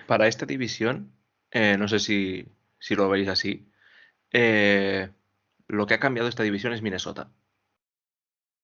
[0.06, 1.10] Para esta división
[1.50, 2.46] eh, no sé si,
[2.90, 3.70] lo veis así.
[4.32, 5.10] Eh,
[5.68, 7.30] lo que ha cambiado esta división es Minnesota.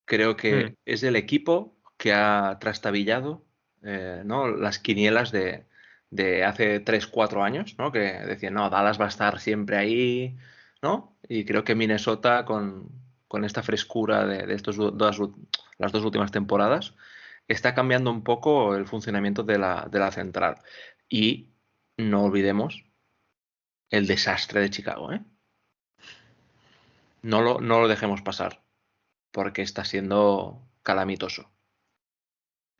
[0.04, 0.74] Creo que hmm.
[0.84, 3.44] es el equipo que ha trastabillado
[3.82, 4.48] eh, ¿no?
[4.48, 5.66] las quinielas de,
[6.44, 7.92] hace 3-4 años, ¿no?
[7.92, 10.36] que decían, no, Dallas va a estar siempre ahí,
[10.82, 11.16] ¿no?
[11.28, 12.90] Y creo que Minnesota, con,
[13.44, 15.20] esta frescura de, estos dos,
[15.78, 16.94] las dos últimas temporadas,
[17.48, 20.56] está cambiando un poco el funcionamiento de la, de la central.
[21.08, 21.53] Y
[21.96, 22.84] no olvidemos
[23.90, 25.12] el desastre de Chicago.
[25.12, 25.20] ¿eh?
[27.22, 28.62] No, lo, no lo dejemos pasar,
[29.30, 31.50] porque está siendo calamitoso.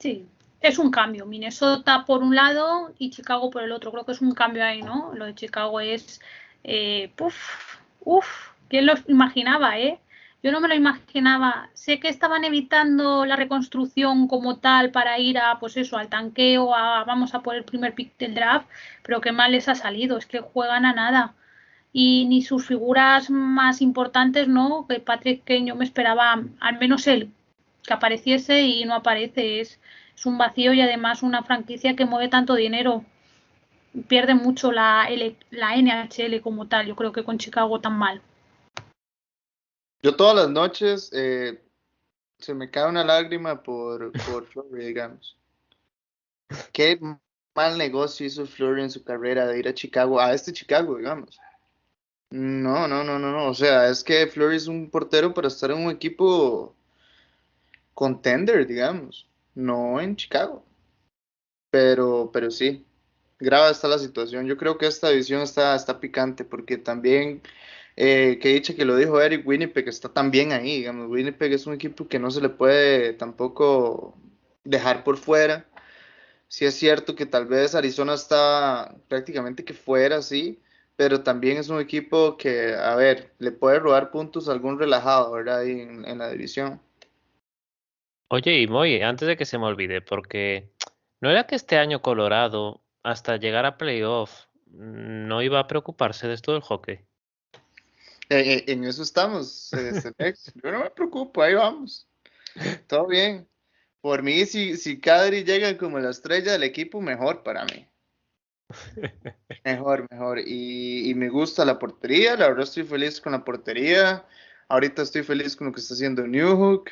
[0.00, 0.29] Sí,
[0.61, 1.27] es un cambio.
[1.27, 3.92] Minnesota por un lado y Chicago por el otro.
[3.92, 5.12] Creo que es un cambio ahí, ¿no?
[5.14, 6.20] Lo de Chicago es.
[6.64, 7.37] Eh, puf,
[8.00, 8.27] uf,
[8.68, 10.00] ¿quién lo imaginaba, eh?
[10.44, 11.70] Yo no me lo imaginaba.
[11.72, 16.74] Sé que estaban evitando la reconstrucción como tal para ir a, pues eso, al tanqueo,
[16.74, 18.68] a vamos a por el primer pick del draft,
[19.02, 21.35] pero qué mal les ha salido, es que juegan a nada.
[21.94, 24.87] Y ni sus figuras más importantes, ¿no?
[24.87, 27.33] Que Patrick Kane yo me esperaba, al menos él,
[27.83, 29.61] que apareciese y no aparece.
[29.61, 29.80] Es,
[30.14, 33.04] es un vacío y además una franquicia que mueve tanto dinero.
[34.09, 35.09] Pierde mucho la,
[35.50, 38.20] la NHL como tal, yo creo que con Chicago tan mal.
[40.05, 41.64] Yo todas las noches eh,
[42.38, 45.38] se me cae una lágrima por, por Flurry, digamos.
[46.75, 47.01] Qué
[47.55, 51.40] mal negocio hizo Flurry en su carrera de ir a Chicago, a este Chicago, digamos.
[52.29, 53.49] No, no, no, no, no.
[53.49, 56.77] O sea, es que Flurry es un portero para estar en un equipo
[57.95, 60.67] contender, digamos, no en Chicago.
[61.71, 62.85] Pero, pero sí,
[63.38, 64.45] grave está la situación.
[64.45, 67.40] Yo creo que esta división está, está picante porque también
[67.96, 72.09] eh, que dicha que lo dijo Eric, Winnipeg está también ahí, Winnipeg es un equipo
[72.09, 74.16] que no se le puede tampoco
[74.64, 75.66] dejar por fuera.
[76.48, 80.61] Sí es cierto que tal vez Arizona está prácticamente que fuera, sí,
[80.96, 85.33] pero también es un equipo que, a ver, le puede robar puntos a algún relajado,
[85.33, 85.66] ¿verdad?
[85.66, 86.80] En la división.
[88.28, 90.70] Oye, y Moy, antes de que se me olvide, porque
[91.20, 96.35] no era que este año Colorado, hasta llegar a playoff, no iba a preocuparse de
[96.35, 97.00] esto del hockey.
[98.28, 99.70] Eh, en eso estamos,
[100.62, 102.08] Yo no me preocupo, ahí vamos.
[102.87, 103.48] Todo bien.
[104.00, 107.88] Por mí, si, si Kadri llega como la estrella del equipo, mejor para mí.
[109.64, 110.40] Mejor, mejor.
[110.44, 114.26] Y, me gusta la portería, la verdad estoy feliz con la portería.
[114.68, 116.90] Ahorita estoy feliz con lo que está haciendo Newhook.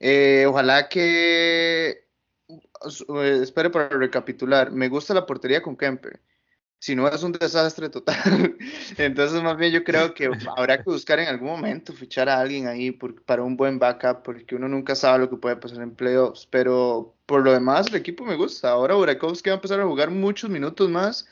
[0.00, 2.06] Eh, ojalá que...
[2.48, 4.70] Eh, espere para recapitular.
[4.70, 6.20] Me gusta la portería con Kemper
[6.82, 8.16] si no es un desastre total.
[8.98, 12.66] Entonces, más bien yo creo que habrá que buscar en algún momento fichar a alguien
[12.66, 16.44] ahí para un buen backup, porque uno nunca sabe lo que puede pasar en playoffs.
[16.50, 18.70] Pero por lo demás, el equipo me gusta.
[18.70, 21.28] Ahora Burakovsky va a empezar a jugar muchos minutos más.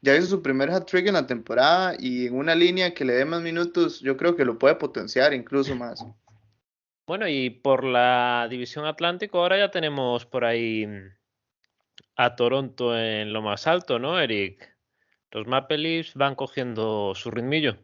[0.00, 3.24] Ya hizo su primer hat-trick en la temporada y en una línea que le dé
[3.24, 6.04] más minutos, yo creo que lo puede potenciar incluso más.
[7.06, 10.88] Bueno, y por la división Atlántico ahora ya tenemos por ahí
[12.16, 14.77] a Toronto en lo más alto, ¿no, Eric?
[15.30, 17.76] ¿Los Maple Leafs van cogiendo su ritmillo?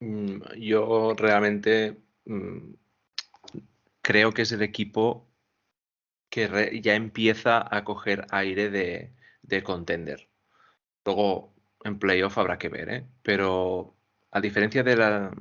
[0.00, 2.74] Mm, yo realmente mm,
[4.02, 5.28] creo que es el equipo
[6.28, 10.28] que ya empieza a coger aire de, de contender.
[11.04, 13.06] Luego en playoff habrá que ver, ¿eh?
[13.22, 13.96] pero
[14.30, 15.32] a diferencia de la,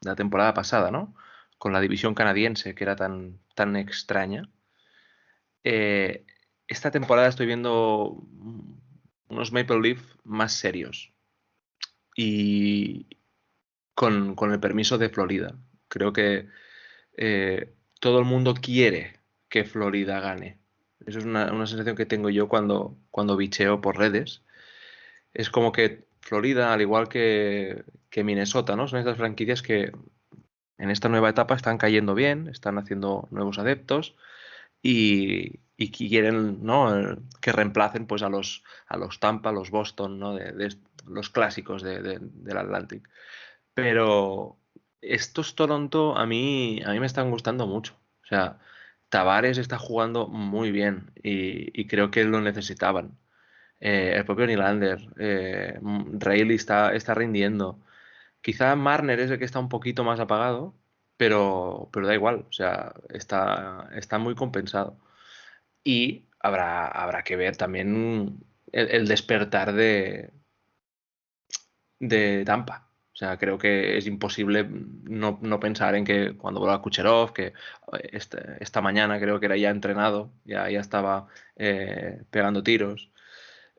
[0.00, 1.14] la temporada pasada, ¿no?
[1.58, 4.48] Con la división canadiense que era tan, tan extraña,
[5.64, 6.24] eh,
[6.66, 8.22] esta temporada estoy viendo
[9.28, 11.12] unos Maple Leaf más serios
[12.16, 13.06] y
[13.94, 15.56] con, con el permiso de Florida.
[15.88, 16.48] Creo que
[17.16, 20.58] eh, todo el mundo quiere que Florida gane.
[21.06, 24.42] Eso es una, una, sensación que tengo yo cuando, cuando bicheo por redes.
[25.32, 28.88] Es como que Florida, al igual que, que Minnesota, ¿no?
[28.88, 29.92] Son estas franquicias que
[30.78, 34.16] en esta nueva etapa están cayendo bien, están haciendo nuevos adeptos
[34.82, 37.16] y, y quieren ¿no?
[37.40, 40.34] que reemplacen pues a los a los Tampa, los Boston, ¿no?
[40.34, 43.08] de, de los clásicos de, de, del Atlantic.
[43.74, 44.58] Pero
[45.00, 47.94] estos Toronto a mí a mí me están gustando mucho.
[48.24, 48.58] O sea,
[49.08, 53.18] Tavares está jugando muy bien y, y creo que lo necesitaban.
[53.80, 55.78] Eh, el propio Nylander, eh,
[56.18, 57.80] Rayleigh está, está rindiendo.
[58.42, 60.74] Quizá Marner es el que está un poquito más apagado,
[61.16, 64.98] pero, pero da igual, o sea, está, está muy compensado.
[65.84, 70.30] Y habrá, habrá que ver también el, despertar de,
[72.00, 72.90] de Tampa.
[73.12, 77.52] O sea, creo que es imposible no, no pensar en que cuando vuelva Kucherov, que
[78.12, 83.12] este, esta mañana creo que era ya entrenado, ya, ya estaba eh, pegando tiros.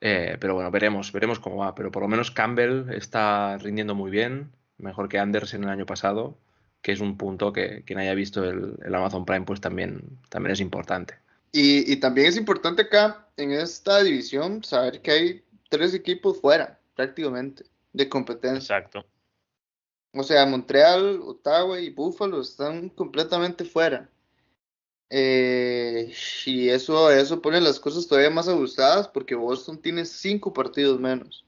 [0.01, 1.75] Eh, pero bueno, veremos, veremos cómo va.
[1.75, 6.39] Pero por lo menos Campbell está rindiendo muy bien, mejor que Anderson el año pasado,
[6.81, 10.53] que es un punto que quien haya visto el, el Amazon Prime pues también, también
[10.53, 11.24] es importante.
[11.57, 16.81] Y, y, también es importante acá, en esta división, saber que hay tres equipos fuera,
[16.95, 17.63] prácticamente,
[17.93, 18.77] de competencia.
[18.77, 19.05] Exacto.
[20.13, 24.09] O sea, Montreal, Ottawa y Buffalo están completamente fuera.
[25.09, 26.13] Eh,
[26.45, 31.45] y eso, eso pone las cosas todavía más ajustadas porque Boston tiene cinco partidos menos.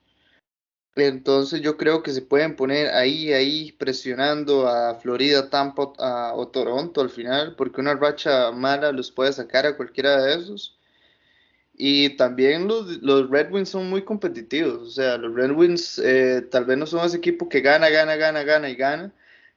[1.05, 6.47] Entonces yo creo que se pueden poner ahí, ahí presionando a Florida, Tampa a, o
[6.47, 10.75] Toronto al final, porque una racha mala los puede sacar a cualquiera de esos.
[11.75, 16.41] Y también los, los Red Wings son muy competitivos, o sea, los Red Wings eh,
[16.49, 19.11] tal vez no son ese equipo que gana, gana, gana, gana y gana,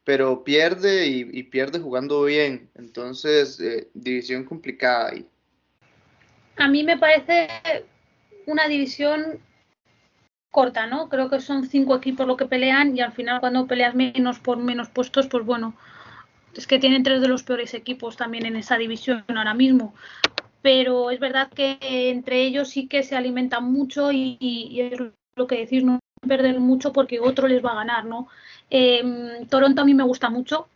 [0.05, 2.69] pero pierde y, pierde jugando bien.
[2.75, 5.27] Entonces, eh, división complicada ahí.
[6.57, 7.49] A mí me parece
[8.45, 9.41] una división
[10.51, 11.09] corta, ¿no?
[11.09, 14.59] Creo que son cinco equipos lo que pelean y al final cuando peleas menos por
[14.59, 15.75] menos puestos, pues bueno,
[16.55, 19.95] es que tienen tres de los peores equipos también en esa división ahora mismo.
[20.63, 25.01] Pero es verdad que entre ellos sí que se alimentan mucho y, es
[25.37, 28.29] lo que decís, no perder mucho porque otro les va a ganar, ¿no?
[28.69, 30.69] Eh, Toronto a mí me gusta mucho.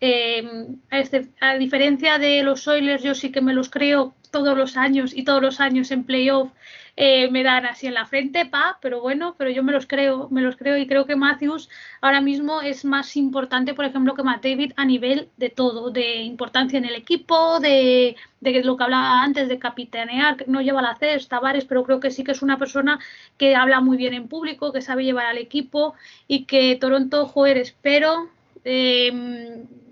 [0.00, 0.42] Eh,
[0.90, 5.12] a, a, diferencia de los Oilers, yo sí que me los creo todos los años
[5.14, 6.50] y todos los años en playoff
[6.96, 10.28] eh, me dan así en la frente, pa, pero bueno, pero yo me los creo,
[10.30, 14.22] me los creo y creo que Matthews ahora mismo es más importante, por ejemplo, que
[14.22, 18.84] Matt David a nivel de todo, de importancia en el equipo, de, de lo que
[18.84, 22.42] hablaba antes de capitanear, no lleva la CES, Tavares, pero creo que sí que es
[22.42, 22.98] una persona
[23.38, 25.94] que habla muy bien en público, que sabe llevar al equipo
[26.28, 28.28] y que Toronto, joder, espero
[28.64, 29.10] eh,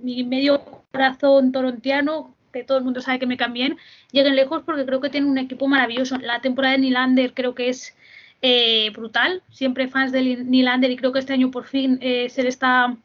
[0.03, 0.61] mi medio
[0.93, 3.77] corazón torontiano que todo el mundo sabe que me cambien,
[4.11, 6.19] lleguen lejos porque creo que tienen un equipo maravilloso.
[6.19, 7.97] La temporada de Nylander creo que es
[8.43, 9.43] eh, brutal.
[9.51, 12.97] Siempre fans de Nylander y creo que este año por fin eh, se le está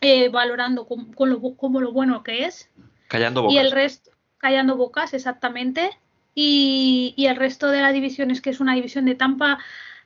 [0.00, 2.68] eh, valorando con, con lo, como lo bueno que es.
[3.08, 3.54] Callando bocas.
[3.54, 5.90] Y el resto, callando bocas, exactamente.
[6.34, 9.58] Y, y el resto de la división es que es una división de Tampa.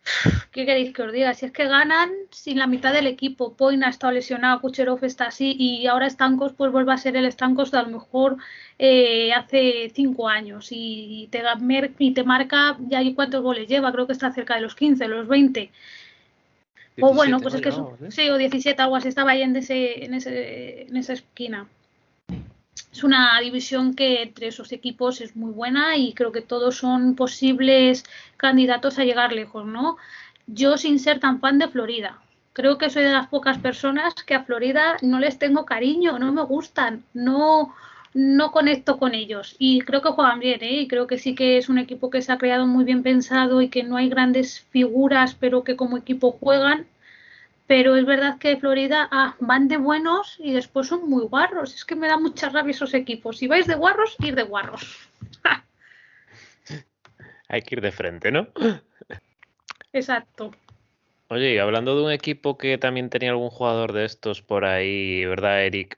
[0.53, 1.35] ¿Qué queréis que os diga?
[1.35, 5.27] Si es que ganan sin la mitad del equipo, Poin ha estado lesionado, Kucherov está
[5.27, 8.37] así y ahora Stancos pues vuelve a ser el Stancos de a lo mejor
[8.79, 11.43] eh, hace cinco años y te,
[11.99, 15.29] y te marca ya cuántos goles lleva, creo que está cerca de los 15, los
[15.29, 15.71] 20.
[16.97, 18.11] 17, o bueno, pues es que ¿eh?
[18.11, 21.69] sí, o 17, algo así, estaba ahí en, ese, en, ese, en esa esquina.
[22.93, 27.15] Es una división que entre esos equipos es muy buena y creo que todos son
[27.15, 28.05] posibles
[28.37, 29.97] candidatos a llegar lejos, ¿no?
[30.47, 32.21] Yo sin ser tan fan de Florida,
[32.53, 36.33] creo que soy de las pocas personas que a Florida no les tengo cariño, no
[36.33, 37.75] me gustan, no,
[38.13, 40.81] no conecto con ellos y creo que juegan bien, ¿eh?
[40.83, 43.63] y creo que sí que es un equipo que se ha creado muy bien pensado
[43.63, 46.87] y que no hay grandes figuras, pero que como equipo juegan
[47.71, 51.73] pero es verdad que Florida ah, van de buenos y después son muy guarros.
[51.73, 53.39] Es que me da mucha rabia esos equipos.
[53.39, 55.09] Si vais de guarros, ir de guarros.
[57.49, 58.49] Hay que ir de frente, ¿no?
[59.93, 60.51] Exacto.
[61.29, 65.25] Oye, y hablando de un equipo que también tenía algún jugador de estos por ahí,
[65.25, 65.97] ¿verdad, Eric?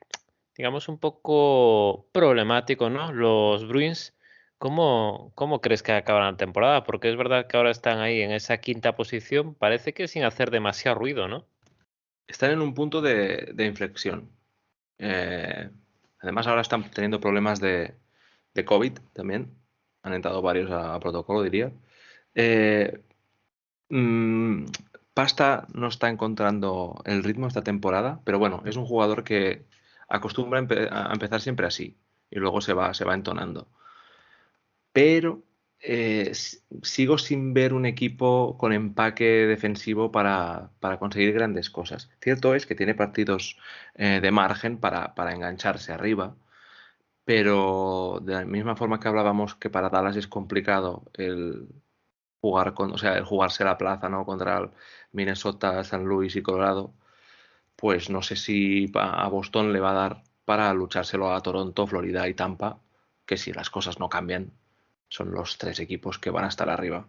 [0.55, 3.15] Digamos un poco problemático, ¿no?
[3.15, 4.15] Los Bruins,
[4.59, 6.85] ¿cómo, cómo crees que acabarán la temporada?
[6.85, 10.51] Porque es verdad que ahora están ahí en esa quinta posición, parece que sin hacer
[10.51, 11.47] demasiado ruido, ¿no?
[12.27, 14.31] Están en un punto de, inflexión.
[14.99, 15.71] Eh,
[16.21, 17.95] además, ahora están teniendo problemas de,
[18.65, 19.55] COVID también.
[20.03, 21.73] Han entrado varios a, protocolo, diría.
[22.35, 23.01] Eh,
[23.89, 24.67] mm,
[25.15, 29.67] Pasta no está encontrando el ritmo esta temporada, pero bueno, es un jugador que
[30.09, 30.61] acostumbra
[30.91, 31.99] a, a empezar siempre así
[32.31, 33.69] y luego se va, se va entonando.
[34.93, 35.43] Pero
[35.83, 36.33] eh,
[36.83, 42.11] sigo sin ver un equipo con empaque defensivo para, para, conseguir grandes cosas.
[42.21, 43.59] Cierto es que tiene partidos
[43.95, 46.37] eh, de margen para, para, engancharse arriba,
[47.25, 51.69] pero de la misma forma que hablábamos que para Dallas es complicado el
[52.41, 54.27] jugar con, o sea, el jugarse la plaza, ¿no?
[54.27, 54.71] Contra
[55.13, 56.95] Minnesota, San Luis y Colorado,
[57.77, 62.29] pues no sé si a Boston le va a dar para luchárselo a Toronto, Florida
[62.29, 62.81] y Tampa,
[63.27, 64.53] que si las cosas no cambian,
[65.13, 67.07] son los tres equipos que van a estar arriba.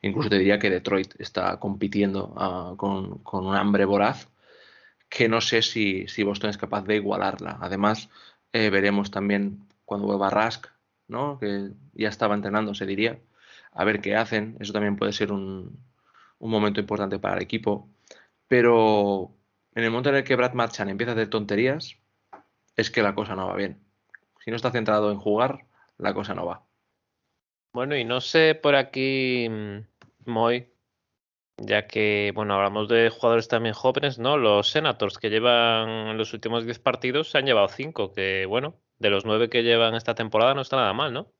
[0.00, 4.28] Incluso te diría que Detroit está compitiendo uh, con, con, un hambre voraz
[5.10, 7.58] que no sé si, si, Boston es capaz de igualarla.
[7.60, 8.08] Además,
[8.54, 10.66] eh, veremos también cuando vuelva Rask,
[11.08, 11.38] ¿no?
[11.38, 13.20] que ya estaba entrenando, se diría,
[13.72, 14.56] a ver qué hacen.
[14.58, 15.78] Eso también puede ser un,
[16.38, 17.86] un momento importante para el equipo.
[18.48, 19.34] Pero
[19.74, 21.96] en el momento en el que Brad Marchand empieza a hacer tonterías,
[22.76, 23.78] es que la cosa no va bien.
[24.42, 25.66] Si no está centrado en jugar,
[25.98, 26.62] la cosa no va.
[27.72, 29.78] Bueno, y no sé por aquí, mm,
[30.26, 30.68] Moy,
[31.56, 34.36] ya que, bueno, hablamos de jugadores también jóvenes, ¿no?
[34.36, 38.74] Los Senators que llevan en los últimos 10 partidos se han llevado 5, que, bueno,
[38.98, 41.32] de los 9 que llevan esta temporada no está nada mal, ¿no?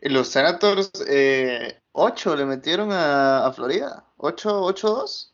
[0.00, 4.04] Los Senators, eh, 8 le metieron a, a Florida.
[4.18, 5.32] 8-2.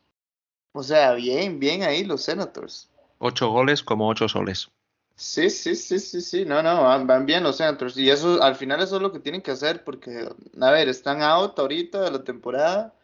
[0.72, 2.90] O sea, bien, bien ahí los Senators.
[3.18, 4.70] 8 goles como 8 soles.
[5.22, 7.96] Sí, sí, sí, sí, sí, no, no, van, bien los Senators.
[7.98, 10.26] Y eso, al final eso es lo que tienen que hacer, porque,
[10.60, 12.94] a ver, están out ahorita de la temporada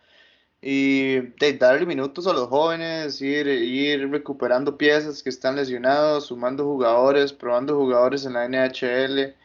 [0.62, 1.20] y
[1.58, 7.76] darle minutos a los jóvenes, ir, ir recuperando piezas que están lesionados, sumando jugadores, probando
[7.76, 9.36] jugadores en la NHL.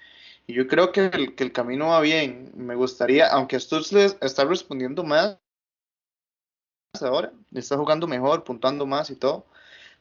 [0.48, 2.52] Y yo creo que el, que el camino va bien.
[2.56, 5.38] Me gustaría, aunque Stutz les está respondiendo más
[7.02, 9.46] ahora, está jugando mejor, puntuando más y todo,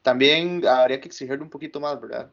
[0.03, 2.31] también habría que exigirle un poquito más, ¿verdad?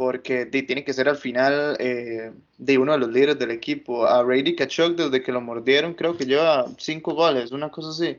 [0.00, 4.06] Porque tiene que ser al final eh, de uno de los líderes del equipo.
[4.06, 8.18] A Brady Kachuk, desde que lo mordieron, creo que lleva cinco goles, una cosa así.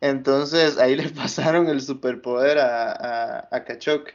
[0.00, 4.14] Entonces ahí le pasaron el superpoder a, a, Kachuk.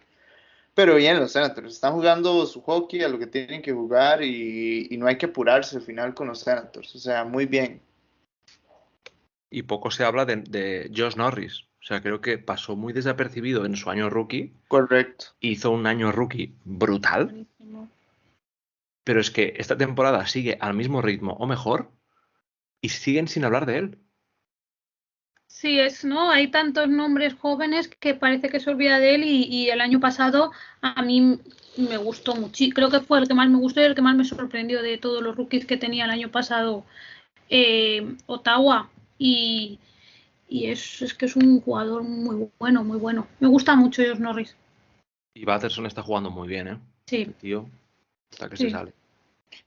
[0.73, 4.89] Pero bien, los Senators están jugando su hockey a lo que tienen que jugar y,
[4.97, 6.95] no hay que apurarse al final con los Senators.
[6.95, 7.81] O sea, muy bien.
[9.51, 11.65] Y poco se habla de Josh Norris.
[11.85, 14.51] O sea, creo que pasó muy desapercibido en su año rookie.
[14.67, 15.27] Correcto.
[15.39, 17.25] Hizo un año rookie brutal.
[17.25, 17.91] Buenísimo.
[19.03, 21.91] Pero es que esta temporada sigue al mismo ritmo o mejor
[22.81, 23.99] y siguen sin hablar de él.
[25.45, 26.31] Sí, es, ¿no?
[26.31, 29.99] Hay tantos nombres jóvenes que parece que se olvida de él y, y el año
[29.99, 31.39] pasado a mí
[31.77, 32.65] me gustó mucho.
[32.73, 34.97] Creo que fue el que más me gustó y el que más me sorprendió de
[34.97, 36.83] todos los rookies que tenía el año pasado
[37.47, 38.89] eh, Ottawa.
[39.19, 39.77] Y,
[40.47, 43.27] y es, es, que es un jugador muy bueno, muy bueno.
[43.39, 44.55] Me gusta mucho Josh Norris.
[45.33, 46.79] Y Batterson está jugando muy bien, ¿eh?
[47.07, 47.23] Sí.
[47.23, 47.69] El tío,
[48.31, 48.63] hasta que Sí.
[48.65, 48.93] se sale.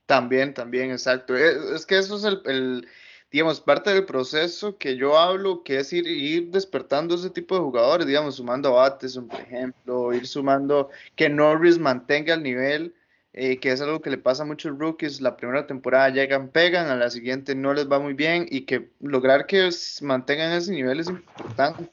[0.05, 1.35] También, también, exacto.
[1.35, 2.87] Es, es que eso es el, el,
[3.31, 7.61] digamos, parte del proceso que yo hablo, que es ir, ir despertando ese tipo de
[7.61, 12.93] jugadores, digamos, sumando a Batterson, por ejemplo, ir sumando que Norris mantenga el nivel,
[13.33, 16.87] eh, que es algo que le pasa a muchos rookies, la primera temporada llegan, pegan,
[16.87, 19.69] a la siguiente no les va muy bien y que lograr que
[20.01, 21.89] mantengan ese nivel es importante,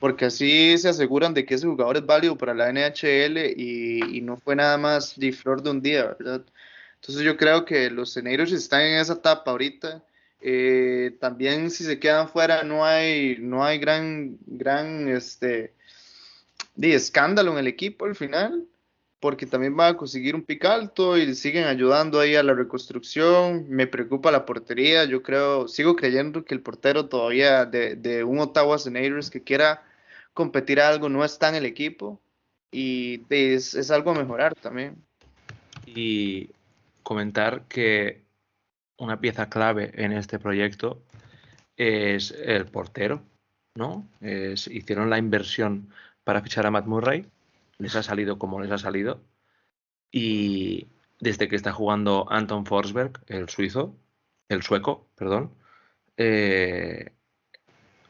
[0.00, 4.20] porque así se aseguran de que ese jugador es válido para la NHL y, y
[4.20, 5.30] no fue nada más de
[5.62, 6.42] de un día, ¿verdad?
[6.96, 10.02] Entonces yo creo que los Senators están en esa etapa ahorita.
[10.40, 15.72] Eh, también si se quedan fuera no hay no hay gran gran este
[16.76, 18.66] de escándalo en el equipo al final
[19.24, 23.64] porque también van a conseguir un pick alto y siguen ayudando ahí a la reconstrucción.
[23.70, 28.38] Me preocupa la portería, yo creo, sigo creyendo que el portero todavía de, de un
[28.38, 29.82] Ottawa Senators que quiera
[30.34, 32.20] competir a algo no está en el equipo
[32.70, 35.02] y es, es algo a mejorar también.
[35.86, 36.50] Y
[37.02, 38.20] comentar que
[38.98, 41.00] una pieza clave en este proyecto
[41.78, 43.22] es el portero,
[43.74, 44.06] ¿no?
[44.20, 45.88] Es, hicieron la inversión
[46.24, 47.24] para fichar a Matt Murray,
[47.78, 49.22] les ha salido como les ha salido,
[50.10, 50.88] y
[51.20, 53.96] desde que está jugando Anton Forsberg, el suizo,
[54.48, 55.54] el sueco, perdón,
[56.16, 57.12] eh,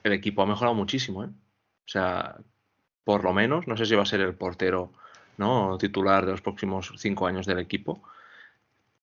[0.02, 1.28] el equipo ha mejorado muchísimo, ¿eh?
[1.28, 2.38] O sea,
[3.04, 4.92] por lo menos, no sé si va a ser el portero
[5.36, 5.76] ¿no?
[5.78, 8.02] titular de los próximos cinco años del equipo,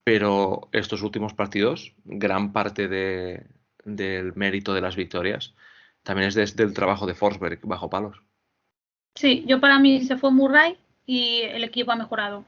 [0.04, 3.46] pero estos últimos partidos, gran parte de,
[3.86, 5.54] del mérito de las victorias
[6.04, 8.24] también es desde el trabajo de Forsberg bajo palos.
[9.16, 12.46] Sí, yo para mí se fue Murray y el equipo ha mejorado.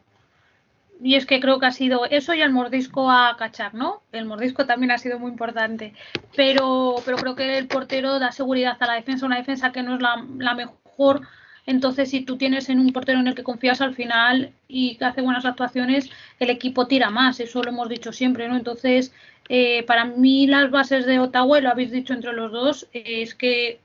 [1.02, 4.02] Y es que creo que ha sido eso y el mordisco a cachar, ¿no?
[4.12, 5.94] El mordisco también ha sido muy importante.
[6.36, 9.96] Pero, pero creo que el portero da seguridad a la defensa, una defensa que no
[9.96, 11.22] es la, mejor
[11.66, 15.06] entonces, si tú tienes en un portero en el que confías al final y que
[15.06, 16.10] hace buenas actuaciones,
[16.40, 17.40] el equipo tira más.
[17.40, 18.58] Eso lo hemos dicho siempre, ¿no?
[18.58, 19.14] Entonces,
[19.50, 23.34] eh, para mí las bases de Ottawa, y lo habéis dicho entre los dos, es
[23.34, 23.80] que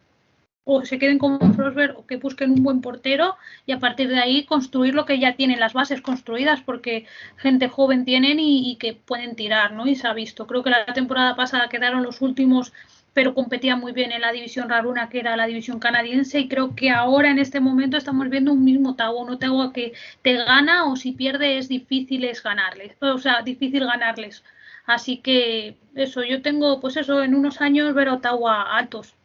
[0.71, 4.19] o se queden con Frostberg o que busquen un buen portero y a partir de
[4.19, 7.07] ahí construir lo que ya tienen las bases construidas porque
[7.39, 9.87] gente joven tienen y, que pueden tirar, ¿no?
[9.87, 10.47] Y se ha visto.
[10.47, 12.75] Creo que la temporada pasada quedaron los últimos
[13.15, 16.77] pero competía muy bien en la división Raruna, que era la división canadiense, y creo
[16.77, 20.85] que ahora en este momento estamos viendo un mismo Ottawa, un Ottawa que te gana
[20.85, 24.45] o si pierde es difícil es ganarles, o sea, difícil ganarles.
[24.87, 29.18] Así que eso, yo tengo, pues eso, en unos años ver a Ottawa altos.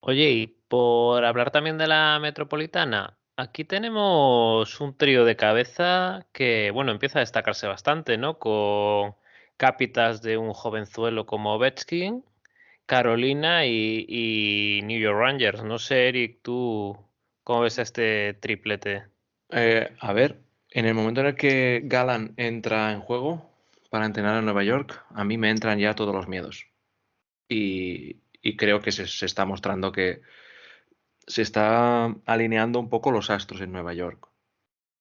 [0.00, 6.70] Oye, y por hablar también de la metropolitana, aquí tenemos un trío de cabeza que,
[6.72, 8.38] bueno, empieza a destacarse bastante, ¿no?
[8.38, 9.14] Con
[9.56, 12.24] cápitas de un jovenzuelo como Ovechkin,
[12.86, 15.62] Carolina y, New York Rangers.
[15.62, 16.96] No sé, Eric, tú
[17.44, 19.04] cómo ves este triplete.
[19.50, 20.40] Eh, a ver,
[20.70, 23.50] en el momento en el que Galan entra en juego
[23.90, 26.66] para entrenar en Nueva York, a mí me entran ya todos los miedos.
[27.48, 28.16] Y,
[28.56, 30.22] creo que se, está mostrando que
[31.26, 34.28] se está alineando un poco los astros en Nueva York.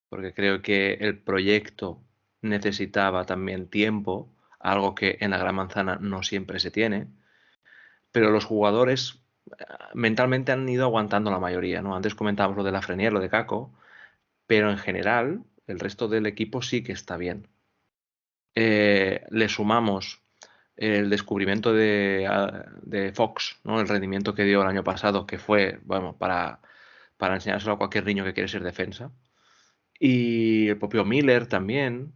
[0.09, 2.01] Porque creo que el proyecto
[2.41, 7.07] necesitaba también tiempo, algo que en la Gran Manzana no siempre se tiene
[8.11, 9.21] pero los jugadores
[9.57, 9.63] eh,
[9.93, 11.95] mentalmente han ido aguantando la mayoría, ¿no?
[11.95, 13.73] Antes comentábamos lo de la Frenier, lo de Caco,
[14.47, 17.47] pero en general el resto del equipo sí que está bien.
[18.55, 20.23] Eh, le sumamos
[20.79, 23.79] el descubrimiento de, Fox, ¿no?
[23.81, 26.59] el rendimiento que dio el año pasado, que fue bueno, para,
[27.17, 29.11] para enseñárselo a cualquier niño que quiere ser defensa.
[29.99, 32.13] Y el propio Miller también.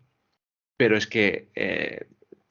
[0.78, 2.08] Pero es que eh,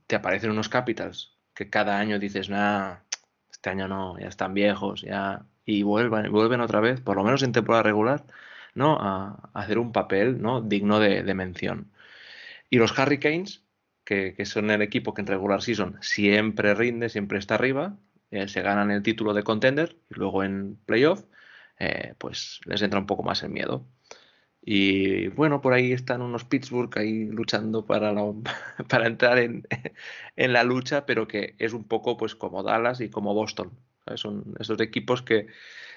[0.06, 3.04] te aparecen unos Capitals que cada año dices, nada,
[3.50, 7.42] este año no, ya están viejos, ya y vuelven, vuelven otra vez, por lo menos
[7.42, 8.24] en temporada regular,
[8.74, 8.98] ¿no?
[9.00, 10.60] A, hacer un papel ¿no?
[10.60, 11.92] digno de, mención.
[12.70, 13.62] Y los Hurricanes,
[14.04, 17.98] que, son el equipo que en regular season siempre rinde, siempre está arriba,
[18.30, 21.24] eh, se ganan el título de contender y luego en playoff,
[21.78, 23.86] eh, pues les entra un poco más el miedo.
[24.64, 28.12] Y bueno, por ahí están unos Pittsburgh ahí luchando para,
[28.88, 29.66] para entrar en,
[30.36, 33.72] en, la lucha, pero que es un poco pues como Dallas y como Boston.
[34.16, 35.46] Son esos equipos que,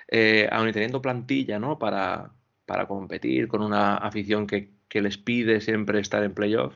[0.09, 1.79] eh, aun teniendo plantilla ¿no?
[1.79, 2.33] para,
[2.65, 6.75] para competir con una afición que, que les pide siempre estar en playoff,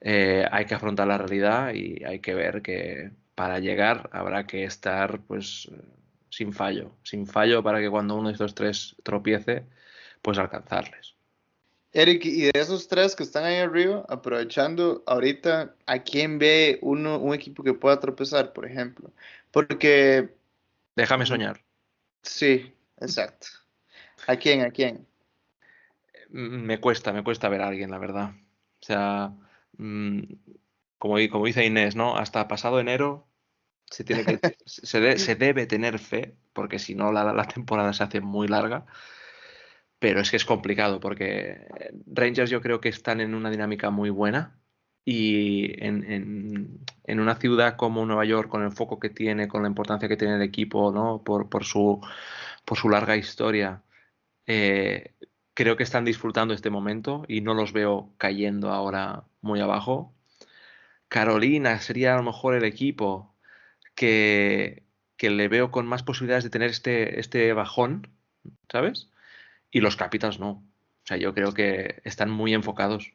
[0.00, 4.64] eh, hay que afrontar la realidad y hay que ver que para llegar habrá que
[4.64, 5.70] estar pues
[6.30, 9.64] sin fallo, sin fallo para que cuando uno de estos tres tropiece,
[10.22, 11.14] pues alcanzarles.
[11.92, 17.18] Eric, y de esos tres que están ahí arriba, aprovechando ahorita, ¿a quién ve uno,
[17.18, 19.10] un equipo que pueda tropezar, por ejemplo?
[19.50, 20.28] Porque...
[20.94, 21.62] Déjame soñar.
[22.22, 23.46] Sí, exacto.
[24.26, 24.62] ¿A quién?
[24.62, 25.06] ¿A quién?
[26.28, 28.32] Mm, me cuesta, me cuesta ver a alguien, la verdad.
[28.80, 29.32] O sea,
[29.76, 30.20] mm,
[30.98, 32.16] como, como dice Inés, ¿no?
[32.16, 33.28] Hasta pasado enero
[33.90, 38.20] se, tiene que, se, debe tener fe, porque si no la, la temporada se hace
[38.20, 38.86] muy larga
[39.98, 41.66] pero es que es complicado porque
[42.06, 44.58] Rangers yo creo que están en una dinámica muy buena
[45.04, 50.08] y en, una ciudad como Nueva York, con el foco que tiene, con la importancia
[50.08, 51.22] que tiene el equipo, ¿no?
[51.24, 52.00] por, por, su,
[52.64, 53.82] por su larga historia,
[54.46, 55.14] eh,
[55.54, 60.14] creo que están disfrutando este momento y no los veo cayendo ahora muy abajo.
[61.08, 63.34] Carolina sería a lo mejor el equipo
[63.94, 64.84] que,
[65.16, 68.08] que le veo con más posibilidades de tener este, este bajón,
[68.70, 69.10] ¿sabes?
[69.70, 70.50] Y los Capitals no.
[70.50, 73.12] O sea, yo creo que están muy enfocados.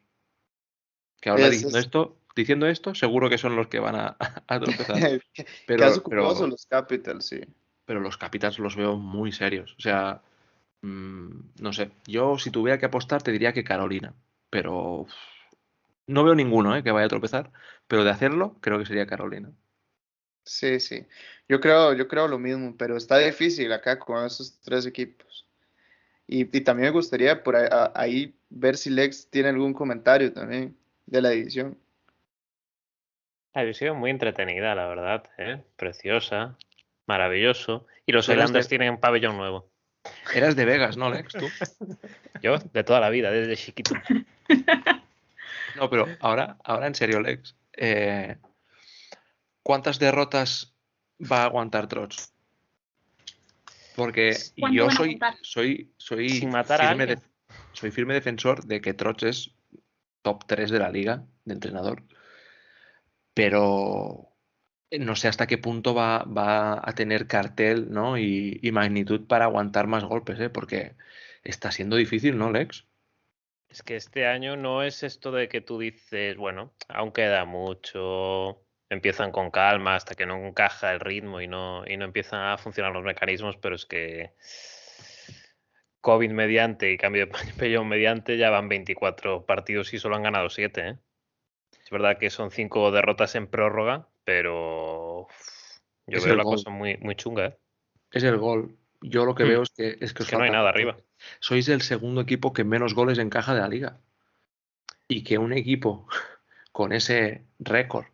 [1.21, 4.17] Que ahora diciendo esto, diciendo esto, seguro que son los que van a,
[4.47, 5.21] a tropezar.
[5.67, 7.41] pero, pero son los Capitals, sí.
[7.85, 9.75] Pero los Capitals los veo muy serios.
[9.77, 10.21] O sea,
[10.81, 11.91] mmm, no sé.
[12.07, 14.13] Yo, si tuviera que apostar, te diría que Carolina.
[14.49, 15.05] Pero
[16.07, 16.83] no veo ninguno ¿eh?
[16.83, 17.51] que vaya a tropezar.
[17.87, 19.51] Pero de hacerlo, creo que sería Carolina.
[20.45, 21.05] Sí, sí.
[21.47, 25.45] Yo creo, yo creo lo mismo, pero está difícil acá con esos tres equipos.
[26.27, 27.55] Y, también me gustaría por
[27.95, 30.75] ahí, ver si Lex tiene algún comentario también
[31.05, 31.77] de la edición.
[33.53, 35.61] La edición muy entretenida, la verdad, ¿eh?
[35.75, 36.57] preciosa.
[37.05, 37.85] Maravilloso.
[38.05, 39.69] Y los Pero es Islanders de- tienen pabellón nuevo.
[40.33, 41.33] Eras de Vegas, ¿no, Lex?
[41.33, 41.47] Tú.
[42.41, 43.93] Yo, de toda la vida, desde chiquito.
[45.75, 47.55] No, pero ahora, ahora en serio, Lex.
[47.73, 48.37] eh,
[49.63, 50.75] ¿Cuántas derrotas
[51.19, 52.33] va a aguantar Trots?
[53.95, 57.19] Porque ¿Cuánto yo soy, soy, soy, Sin matar a firme de-
[57.71, 59.55] soy firme defensor de que Trots es
[60.21, 62.03] top 3 de la liga de entrenador.
[63.33, 64.29] Pero
[64.91, 68.17] no sé hasta qué punto va, va a tener cartel ¿no?
[68.17, 70.49] y, y magnitud para aguantar más golpes, ¿eh?
[70.49, 70.95] porque
[71.43, 72.85] está siendo difícil, ¿no, Lex?
[73.73, 78.61] Es que este año no es esto de que tú dices, bueno, aún queda mucho,
[78.87, 82.59] empiezan con calma hasta que no encaja el ritmo y no, y no empiezan a
[82.59, 84.29] funcionar los mecanismos, pero es que
[86.01, 90.51] COVID mediante y cambio de pabellón mediante ya van 24 partidos y solo han ganado
[90.51, 90.89] 7.
[90.89, 90.97] ¿eh?
[91.83, 95.25] Es verdad que son 5 derrotas en prórroga, pero
[96.05, 96.57] yo Es veo la gol.
[96.57, 97.47] cosa muy, muy chunga.
[97.47, 97.57] ¿eh?
[98.11, 98.77] Es el gol.
[99.03, 99.47] Yo lo que Hmm.
[99.49, 100.97] veo es que, es que, os Es que no hay nada arriba.
[101.39, 103.99] Sois el segundo equipo que menos goles encaja de la liga.
[105.07, 106.07] Y que un equipo
[106.71, 108.05] con ese récord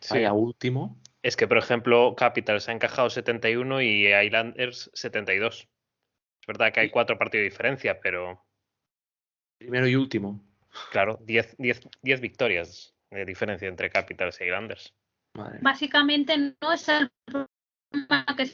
[0.00, 0.14] Sí.
[0.14, 1.00] vaya último.
[1.22, 5.66] Es que, por ejemplo, Capitals ha encajado 71 y Islanders 72.
[6.40, 8.44] Es verdad que hay cuatro partidos de diferencia, pero
[9.58, 10.44] Primero y último.
[10.92, 14.94] claro, 10, 10, 10 victorias de diferencia entre Capitals e Islanders.
[15.34, 15.58] Madre.
[15.62, 18.50] Básicamente no es el problema que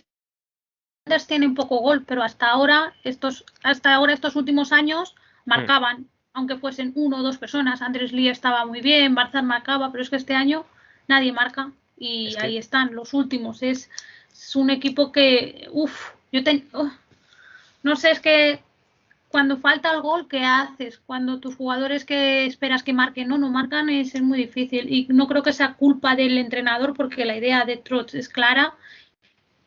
[1.10, 6.56] Islanders tiene poco gol, pero hasta ahora, estos, hasta ahora estos últimos años marcaban, aunque
[6.56, 7.82] fuesen uno o dos personas.
[7.82, 10.64] Andrés Lee estaba muy bien, Barzal marcaba, pero es que este año
[11.08, 13.62] nadie marca y Es que- ahí están los últimos.
[13.62, 13.90] Es,
[14.32, 16.92] es un equipo que, uff, yo ten- uf,
[17.82, 18.60] no sé, es que
[19.28, 21.00] cuando falta el gol, ¿qué haces?
[21.06, 24.92] Cuando tus jugadores que esperas que marquen no, no marcan, es, es muy difícil.
[24.92, 28.74] Y no creo que sea culpa del entrenador, porque la idea de Trotz es clara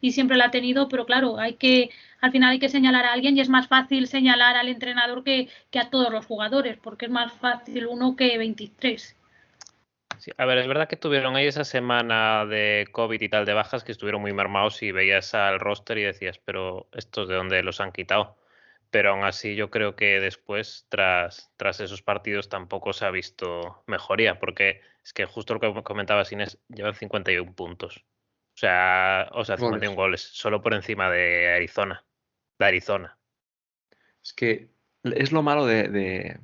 [0.03, 1.89] y siempre la ha tenido, pero claro, hay que,
[2.19, 5.47] al final hay que señalar a alguien y es más fácil señalar al entrenador que,
[5.79, 9.15] a todos los jugadores, porque es más fácil uno que 23.
[10.17, 13.53] Sí, a ver, es verdad que tuvieron ahí esa semana de COVID y tal de
[13.53, 17.63] bajas que estuvieron muy mermados y veías al roster y decías, pero estos de dónde
[17.63, 18.35] los han quitado.
[18.89, 23.81] Pero aún así yo creo que después, tras, tras esos partidos, tampoco se ha visto
[23.87, 28.03] mejoría, porque es que justo lo que comentabas Inés, llevan 51 puntos.
[28.53, 32.03] O sea, o sea, 51 goles, solo por encima de Arizona.
[32.59, 33.17] De Arizona.
[34.23, 34.69] Es que
[35.03, 36.39] es lo malo de, de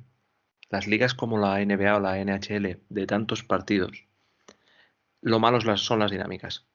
[0.68, 4.06] las ligas como la NBA o la NHL, de tantos partidos.
[5.20, 6.66] Lo malo son las dinámicas.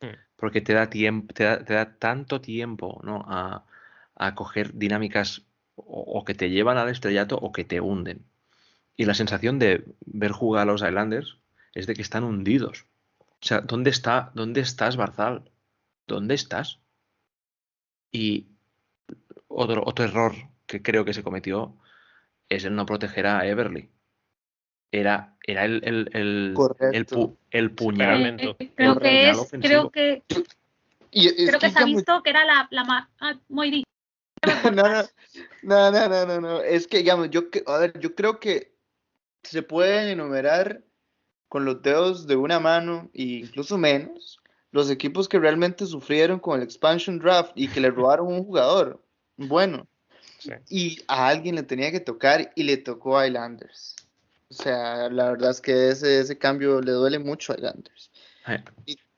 [0.00, 0.14] Mm.
[0.36, 3.24] Porque te da tiempo, te da, te da tanto tiempo, ¿no?
[3.28, 3.64] a,
[4.14, 5.42] a coger dinámicas
[5.76, 8.24] o, o que te llevan al estrellato o que te hunden.
[8.96, 11.38] Y la sensación de ver jugar a los Islanders
[11.74, 12.86] es de que están hundidos.
[13.42, 15.50] O sea, ¿dónde está, dónde estás, Barzal?
[16.06, 16.80] ¿Dónde estás?
[18.12, 18.48] Y
[19.48, 20.34] otro, otro error
[20.66, 21.76] que creo que se cometió
[22.48, 23.90] es el no proteger a Everly.
[24.92, 26.54] Era, era el, el, el,
[26.92, 28.08] el, pu- el puñal.
[28.08, 28.56] Pegamento.
[28.58, 29.90] Eh, creo El que es, ofensivo.
[29.90, 30.22] creo que,
[31.12, 33.08] Y es creo que se ha visto que era la, la más.
[33.20, 33.84] Ah, Moiri,
[34.64, 34.82] no, no,
[35.62, 36.60] no, no, no, no, no.
[36.60, 38.74] Es que, digamos, yo, que- a ver, yo creo que
[39.44, 40.82] se pueden enumerar
[41.50, 44.38] con los dedos de una mano e incluso menos
[44.70, 49.04] los equipos que realmente sufrieron con el expansion draft y que le robaron un jugador
[49.36, 49.86] bueno
[50.38, 50.52] Sí.
[50.70, 53.94] y a alguien le tenía que tocar y le tocó a Islanders.
[54.48, 58.10] O sea, la verdad es que ese, ese cambio le duele mucho a Islanders.
[58.46, 58.64] Eh,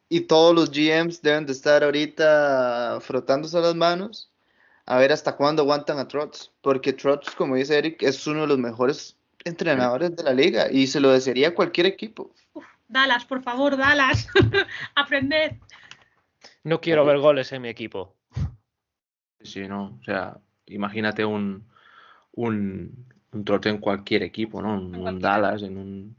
[0.09, 4.33] Y todos los GMs deben de estar ahorita frotándose las manos
[4.85, 6.51] a ver hasta cuándo aguantan a Trotz.
[6.61, 10.87] Porque Trotz, como dice Eric, es uno de los mejores entrenadores de la liga y
[10.87, 12.35] se lo desearía a cualquier equipo.
[12.89, 14.29] Dallas, por favor, Dallas.
[14.95, 15.53] Aprended.
[16.65, 18.17] No quiero ver goles en mi equipo.
[19.41, 19.99] Sí, no.
[20.01, 21.69] O sea, imagínate un,
[22.33, 24.75] un, un trote en cualquier equipo, ¿no?
[24.79, 25.19] En un.
[25.21, 26.17] Dallas, en un,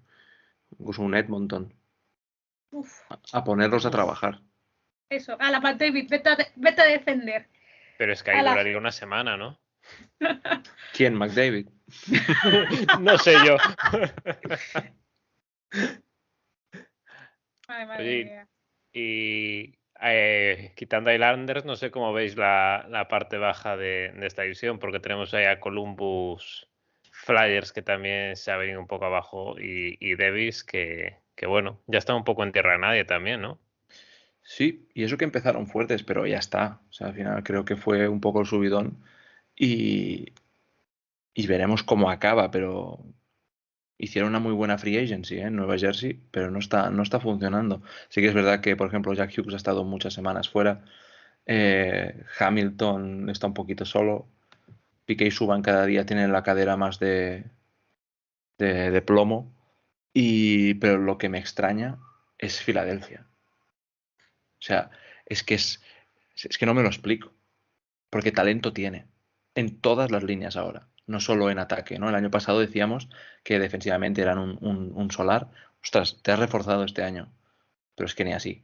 [0.79, 1.73] incluso un Edmonton.
[2.71, 4.41] Uf, A, a ponerlos a trabajar.
[5.09, 7.47] eso, a la Pat David, vete a, de- vete a defender.
[7.97, 9.59] Pero es que ahí duraría una semana, ¿no?
[10.93, 11.13] ¿Quién?
[11.13, 11.67] McDavid.
[12.99, 13.57] no sé yo.
[17.67, 18.47] Ay, madre Oye, mía.
[18.93, 24.27] Y eh, quitando a Islanders, no sé cómo veis la, la parte baja de, de
[24.27, 26.67] esta división, porque tenemos ahí a Columbus
[27.11, 31.79] Flyers que también se ha venido un poco abajo y, y Davis que, que, bueno,
[31.87, 33.59] ya está un poco en tierra de nadie también, ¿no?
[34.41, 36.81] Sí, y eso que empezaron fuertes, pero ya está.
[36.89, 39.01] O sea, al final creo que fue un poco el subidón.
[39.55, 40.33] Y,
[41.33, 43.03] y veremos cómo acaba, pero
[43.97, 45.43] hicieron una muy buena free agency ¿eh?
[45.43, 47.81] en Nueva Jersey, pero no está, no está funcionando.
[48.09, 50.85] Sí que es verdad que, por ejemplo, Jack Hughes ha estado muchas semanas fuera.
[51.45, 54.27] Eh, Hamilton está un poquito solo.
[55.05, 57.45] Piqué y Suban cada día tienen la cadera más de,
[58.57, 59.53] de, plomo.
[60.13, 61.97] Y, pero lo que me extraña
[62.37, 63.25] es Filadelfia.
[64.59, 64.91] O sea,
[65.25, 65.81] es que es,
[66.35, 67.33] es que no me lo explico.
[68.09, 69.07] Porque talento tiene
[69.55, 71.99] en todas las líneas ahora no solo en ataque.
[71.99, 72.09] ¿no?
[72.09, 73.09] El año pasado decíamos
[73.43, 75.49] que defensivamente eran un, solar.
[75.81, 77.31] Ostras, te has reforzado este año,
[77.95, 78.63] pero es que ni así.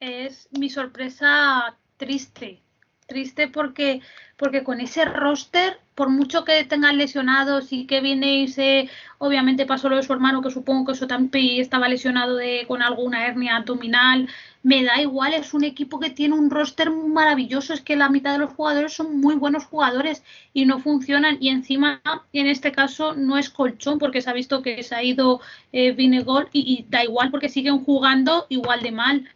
[0.00, 2.62] Es mi sorpresa triste,
[3.10, 4.00] triste porque,
[4.36, 8.88] porque con ese roster, por mucho que tengan lesionados y que viene y se,
[9.18, 13.26] obviamente pasó lo de su hermano, que supongo que Sotampi estaba lesionado de, con alguna
[13.26, 14.28] hernia abdominal,
[14.62, 18.32] me da igual, es un equipo que tiene un roster maravilloso, es que la mitad
[18.32, 20.22] de los jugadores son muy buenos jugadores
[20.54, 22.00] y no funcionan y encima
[22.32, 25.40] en este caso no es colchón porque se ha visto que se ha ido
[25.72, 29.28] eh, Vinegol y, da igual porque siguen jugando igual de mal.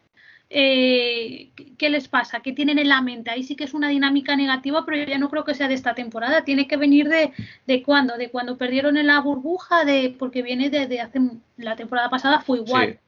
[0.51, 2.40] Eh, ¿Qué les pasa?
[2.40, 3.30] ¿Qué tienen en la mente?
[3.30, 5.95] Ahí sí que es una dinámica negativa, pero ya no creo que sea de esta
[5.95, 6.45] temporada.
[6.45, 7.32] Tiene que venir de,
[7.66, 8.16] de cuándo?
[8.16, 11.20] De cuando perdieron en la burbuja, de porque viene de, hace
[11.57, 12.99] la temporada pasada fue igual.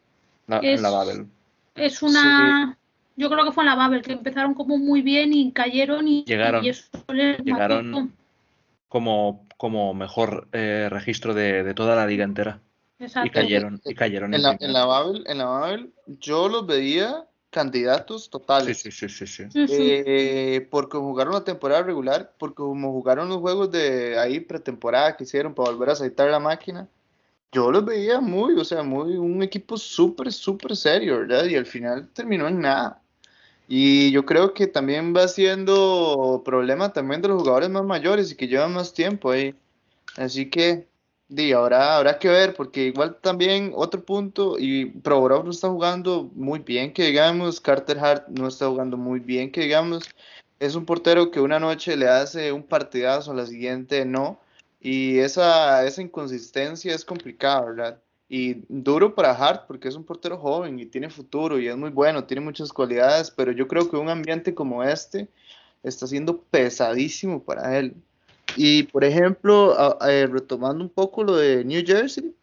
[0.48, 1.26] Sí, en la Babel
[1.76, 2.76] es una.
[3.16, 6.24] Yo creo que fue en la Babel, que empezaron como muy bien y cayeron y,
[6.24, 6.88] llegaron, y eso
[7.42, 8.12] llegaron
[8.88, 12.60] como, como mejor eh, registro de, toda la liga entera.
[12.98, 13.28] Exacto.
[13.28, 17.26] Y cayeron, y cayeron en, la, en, la Babel, en la Babel, yo los veía
[17.50, 18.78] candidatos totales.
[18.78, 19.48] Sí, sí, sí, sí.
[19.68, 25.24] Eh, porque jugaron la temporada regular, porque como jugaron los juegos de ahí pretemporada que
[25.24, 26.88] hicieron para volver a aceitar la máquina,
[27.52, 31.46] yo los veía muy, o sea, muy un equipo súper, súper serio, ¿verdad?
[31.46, 33.00] Y al final terminó en nada.
[33.68, 38.36] Y yo creo que también va siendo problema también de los jugadores más mayores y
[38.36, 39.54] que llevan más tiempo ahí.
[40.16, 40.86] Así que,
[41.28, 46.30] di, ahora habrá que ver, porque igual también otro punto, y Provorov no está jugando
[46.34, 50.04] muy bien, que digamos, Carter Hart no está jugando muy bien, que digamos,
[50.60, 54.40] es un portero que una noche le hace un partidazo, la siguiente no.
[54.80, 58.02] Y esa, esa inconsistencia es complicada, ¿verdad?
[58.28, 61.90] Y duro para Hart porque es un portero joven y tiene futuro y es muy
[61.90, 65.28] bueno, tiene muchas cualidades, pero yo creo que un ambiente como este
[65.82, 67.94] está siendo pesadísimo para él.
[68.56, 69.76] Y por ejemplo,
[70.06, 72.34] eh, retomando un poco lo de New Jersey,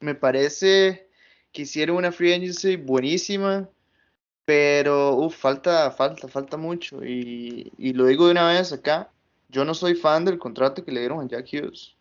[0.00, 1.08] me parece
[1.52, 3.68] que hicieron una free agency buenísima,
[4.44, 7.04] pero uf, falta, falta, falta mucho.
[7.04, 9.10] Y, y lo digo de una vez acá,
[9.48, 11.94] yo no soy fan del contrato que le dieron a Jack Hughes.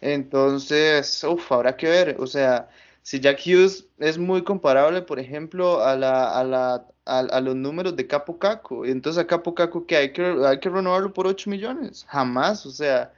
[0.00, 2.16] Entonces, uff, habrá que ver.
[2.18, 2.68] O sea,
[3.04, 7.94] si Jack Hughes es muy comparable, por ejemplo, a, la, a, la, a, los números
[7.96, 8.86] de Capo Caco.
[8.86, 12.06] Entonces, a Capo Caco, que hay que, hay que renovarlo por 8 millones.
[12.08, 12.64] Jamás.
[12.64, 13.12] O sea,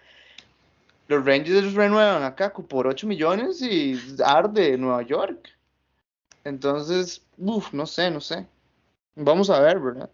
[1.06, 5.50] los Rangers renuevan a Caco por 8 millones y arde Nueva York.
[6.42, 8.44] Entonces, uff, no sé, no sé.
[9.14, 10.10] Vamos a ver, ¿verdad?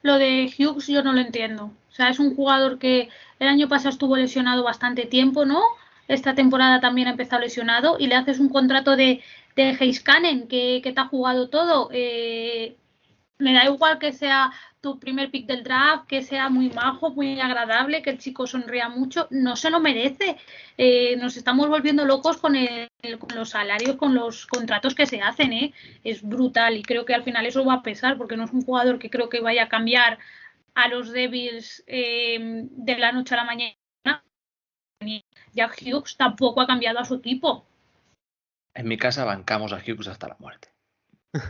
[0.00, 1.70] Lo de Hughes yo no lo entiendo.
[1.90, 3.10] O sea, es un jugador que
[3.40, 5.60] el año pasado estuvo lesionado bastante tiempo, ¿no?
[6.10, 9.22] Esta temporada también ha empezado lesionado y le haces un contrato de,
[9.54, 11.88] de Heiskanen que, que te ha jugado todo.
[11.92, 12.76] Eh,
[13.38, 14.50] me da igual que sea
[14.80, 18.88] tu primer pick del draft, que sea muy majo, muy agradable, que el chico sonría
[18.88, 20.36] mucho, no se lo merece.
[20.78, 22.88] Eh, nos estamos volviendo locos con, el,
[23.18, 25.72] con los salarios, con los contratos que se hacen, ¿eh?
[26.02, 28.62] es brutal y creo que al final eso va a pesar porque no es un
[28.62, 30.18] jugador que creo que vaya a cambiar
[30.74, 33.79] a los Devils eh, de la noche a la mañana.
[35.52, 37.66] Jack Hughes tampoco ha cambiado a su equipo.
[38.74, 40.68] En mi casa bancamos a Hughes hasta la muerte.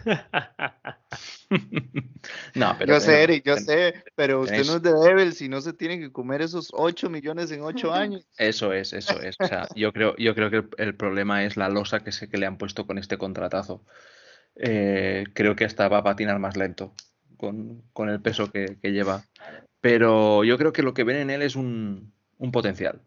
[2.55, 5.63] no, pero yo sé, Eric, yo sé, pero usted no es de Devils y no
[5.63, 8.27] se tiene que comer esos 8 millones en 8 años.
[8.37, 9.37] Eso es, eso es.
[9.41, 12.37] O sea, yo creo, yo creo que el, problema es la losa que, se, que
[12.37, 13.85] le han puesto con este contratazo.
[14.57, 16.95] Eh, creo que hasta va a patinar más lento
[17.41, 19.25] con, el peso que, lleva.
[19.81, 22.13] Pero yo creo que lo que ven en él es un,
[22.53, 23.01] potencial.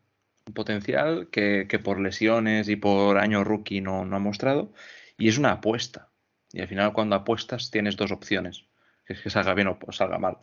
[0.45, 4.73] Un potencial que, por lesiones y por año rookie no, ha mostrado.
[5.17, 6.09] Y es una apuesta.
[6.51, 8.65] Y al final cuando apuestas tienes dos opciones.
[9.05, 10.37] Que es que salga bien o salga mal.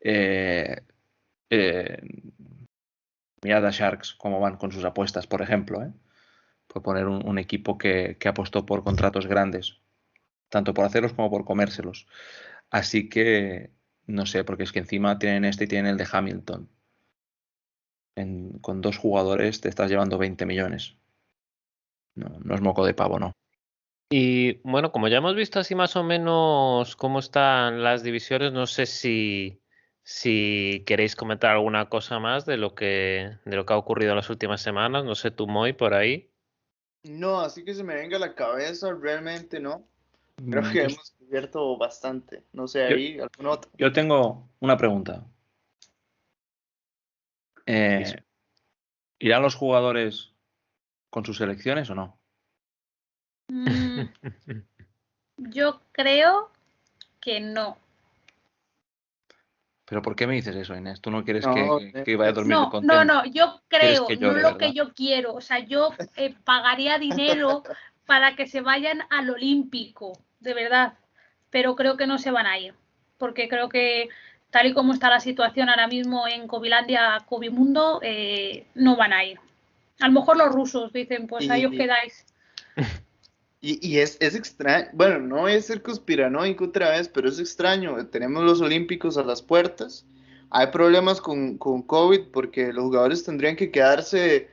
[0.00, 0.80] Eh,
[1.50, 2.02] eh,
[3.42, 5.82] mirad a Sharks cómo van con sus apuestas, por ejemplo.
[5.82, 5.92] ¿eh?
[6.66, 9.80] Por poner un, equipo que, que, apostó por contratos grandes,
[10.48, 12.06] tanto por hacerlos como por comérselos.
[12.70, 13.70] Así que
[14.10, 16.68] no sé, porque es que encima tienen este y tienen el de Hamilton.
[18.60, 20.96] Con dos jugadores te estás llevando 20 millones.
[22.14, 23.32] No, no es moco de pavo, no.
[24.12, 28.66] Y bueno, como ya hemos visto así más o menos cómo están las divisiones, no
[28.66, 29.56] sé si,
[30.02, 34.16] Si queréis comentar alguna cosa más de lo que, de lo que ha ocurrido en
[34.16, 36.30] las últimas semanas, no sé, tú, Moy, por ahí.
[37.04, 39.86] No, así que se me venga a la cabeza, realmente no.
[40.36, 42.42] Creo Mm, que yo- hemos cubierto bastante.
[42.52, 43.70] No sé, Yo- ahí, algún otro.
[43.78, 45.24] Yo tengo una pregunta.
[47.72, 48.24] Eh.
[49.18, 50.32] ¿Irán los jugadores
[51.10, 52.18] con sus selecciones o no?
[53.48, 54.00] Mm,
[55.36, 56.50] yo creo
[57.20, 57.78] que no.
[59.84, 61.00] ¿Pero por qué me dices eso, Inés?
[61.00, 62.94] ¿Tú no quieres No, que, que- que vaya a dormir No, contento?
[62.94, 65.34] no, no, yo ¿Quieres creo, no lo que yo quiero.
[65.34, 67.64] O sea, yo eh, pagaría dinero
[68.06, 70.94] para que se vayan al Olímpico, de verdad.
[71.50, 72.74] Pero creo que no se van a ir.
[73.18, 74.08] Porque creo que
[74.50, 79.24] tal y como está la situación ahora mismo en Covilandia, Covimundo, eh, no van a
[79.24, 79.38] ir.
[80.00, 82.24] A lo mejor los rusos dicen, pues ahí os quedáis.
[83.62, 88.06] Y, y es, es extraño, bueno, no a ser conspiranoico otra vez, pero es extraño.
[88.06, 90.06] Tenemos los Olímpicos a las puertas.
[90.48, 94.48] Hay problemas con, con COVID porque los jugadores tendrían que quedarse,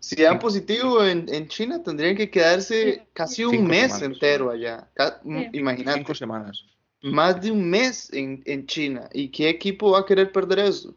[0.00, 4.02] si dan positivo en, en China, tendrían que quedarse casi un Cinco mes semanas.
[4.02, 4.88] entero allá.
[4.94, 5.48] Ca- Sí.
[5.52, 6.64] Imagínate, Cinco semanas.
[7.02, 9.08] Más de un mes en, en China.
[9.12, 10.94] ¿Y qué equipo va a querer perder eso?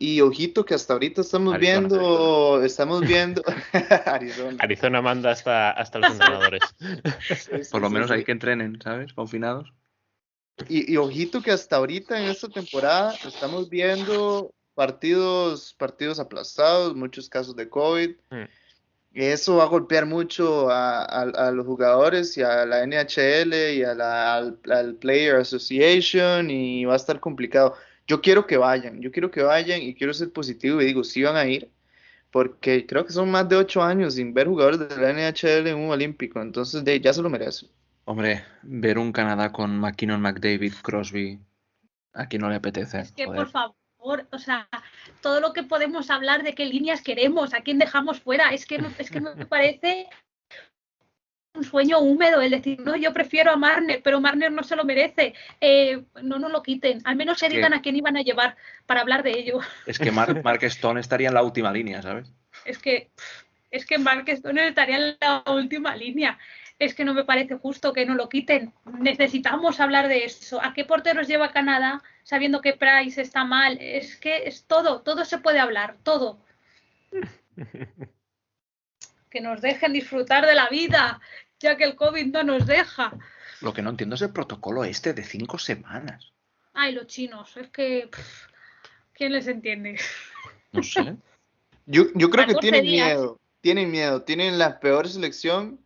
[0.00, 3.42] Y ojito que hasta ahorita estamos Arizona, viendo, estamos viendo
[4.06, 4.56] Arizona.
[4.60, 6.62] Arizona manda hasta, hasta los entrenadores.
[7.28, 8.14] Sí, sí, Por lo sí, menos sí.
[8.14, 9.12] hay que entrenen, ¿sabes?
[9.12, 9.72] Confinados.
[10.68, 17.28] Y, y ojito que hasta ahorita en esta temporada estamos viendo partidos, partidos aplastados, muchos
[17.28, 18.10] casos de COVID.
[18.30, 18.44] Mm.
[19.20, 23.82] Eso va a golpear mucho a, a- a los jugadores y a la NHL y
[23.82, 27.74] a la, al, al Player Association y va a estar complicado.
[28.06, 31.22] Yo quiero que vayan, yo quiero que vayan y quiero ser positivo y digo, sí
[31.22, 31.70] van a ir,
[32.30, 35.76] porque creo que son más de ocho años sin ver jugadores de la NHL en
[35.78, 37.68] un olímpico, entonces de, ya se lo merecen.
[38.04, 41.40] Hombre, ver un Canadá con McKinnon, McDavid, Crosby,
[42.14, 43.00] a quien no le apetece.
[43.00, 43.40] Es que, joder.
[43.40, 43.76] por favor,
[44.30, 44.68] o sea,
[45.20, 48.80] todo lo que podemos hablar de qué líneas queremos, a quién dejamos fuera, es que,
[48.98, 50.08] es que me parece
[51.54, 54.84] un sueño húmedo el decir, no, yo prefiero a Marner, pero Marner no se lo
[54.84, 55.34] merece.
[55.60, 58.56] Eh, no nos lo quiten, al menos se digan a quién iban a llevar
[58.86, 59.60] para hablar de ello.
[59.86, 62.32] Es que Mark, Mark Stone estaría en la última línea, ¿sabes?
[62.64, 63.10] Es que,
[63.70, 66.38] es que Mark Stone estaría en la última línea.
[66.78, 68.72] Es que no me parece justo que no lo quiten.
[69.00, 70.62] Necesitamos hablar de eso.
[70.62, 73.78] ¿A qué porteros lleva Canadá sabiendo que Price está mal?
[73.80, 76.38] Es que es todo, todo se puede hablar, todo.
[79.30, 81.20] Que nos dejen disfrutar de la vida,
[81.60, 83.12] ya que el COVID no nos deja.
[83.60, 86.32] Lo que no entiendo es el protocolo este de cinco semanas.
[86.72, 88.08] Ay, los chinos, es que.
[88.10, 88.46] pff,
[89.12, 90.00] ¿Quién les entiende?
[90.72, 91.16] No sé.
[91.84, 93.06] Yo, yo creo que 14 tienen días.
[93.06, 95.78] miedo, tienen miedo, tienen la peor selección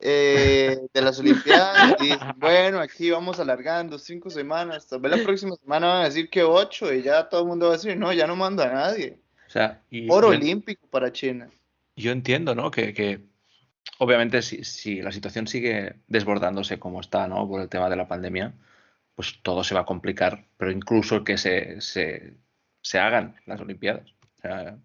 [0.00, 5.22] eh, de las Olimpiadas y dicen, bueno, aquí vamos alargando cinco semanas, tal vez la
[5.24, 7.96] próxima semana van a decir que ocho y ya todo el mundo va a decir,
[7.96, 9.18] no, ya no manda a nadie.
[9.46, 11.50] O sea, y Oro yo- olímpico para China.
[11.96, 12.70] yo entiendo, ¿no?
[12.70, 13.20] Que, que
[13.98, 17.46] obviamente si, si la situación sigue desbordándose como está, ¿no?
[17.48, 18.54] Por el tema de la pandemia,
[19.14, 22.34] pues todo se va a complicar, pero incluso que se, se,
[22.80, 24.08] se hagan las Olimpiadas.
[24.38, 24.78] O sea,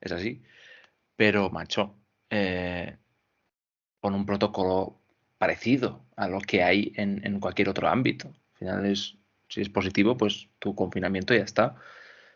[0.00, 0.42] es así.
[1.16, 1.94] Pero, macho,
[2.28, 2.96] eh,
[4.02, 4.98] con un protocolo
[5.38, 8.28] parecido a lo que hay en, en cualquier otro ámbito.
[8.28, 9.14] Al final es,
[9.48, 11.76] si es positivo, pues tu confinamiento ya está.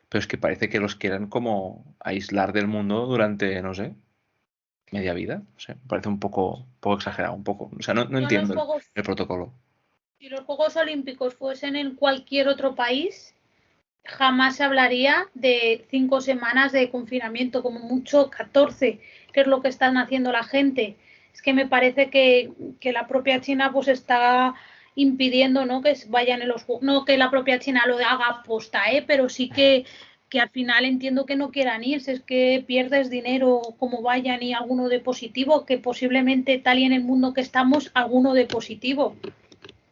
[0.09, 3.97] Pero es que parece que los quieran como aislar del mundo durante, no sé,
[4.93, 5.43] media vida.
[5.57, 7.73] O sea, me parece un poco, un poco exagerado, un poco.
[7.77, 9.53] O sea, no, no entiendo el, el protocolo.
[10.21, 13.35] si los Juegos Olímpicos fuesen en cualquier otro país,
[14.05, 19.01] jamás se hablaría de cinco semanas de confinamiento, como mucho 14,
[19.33, 20.97] que es lo que están haciendo la gente.
[21.37, 24.55] Es que me parece que, que la propia China pues está
[24.95, 25.83] impidiendo ¿no?
[25.83, 29.05] que vayan en los Juegos, no que la propia China lo haga aposta, ¿eh?
[29.07, 29.85] pero sí que,
[30.31, 34.55] que al final entiendo que no quieran irse, es que pierdes dinero como vayan y
[34.55, 39.15] alguno de positivo, que posiblemente tal y en el mundo que estamos, alguno de positivo.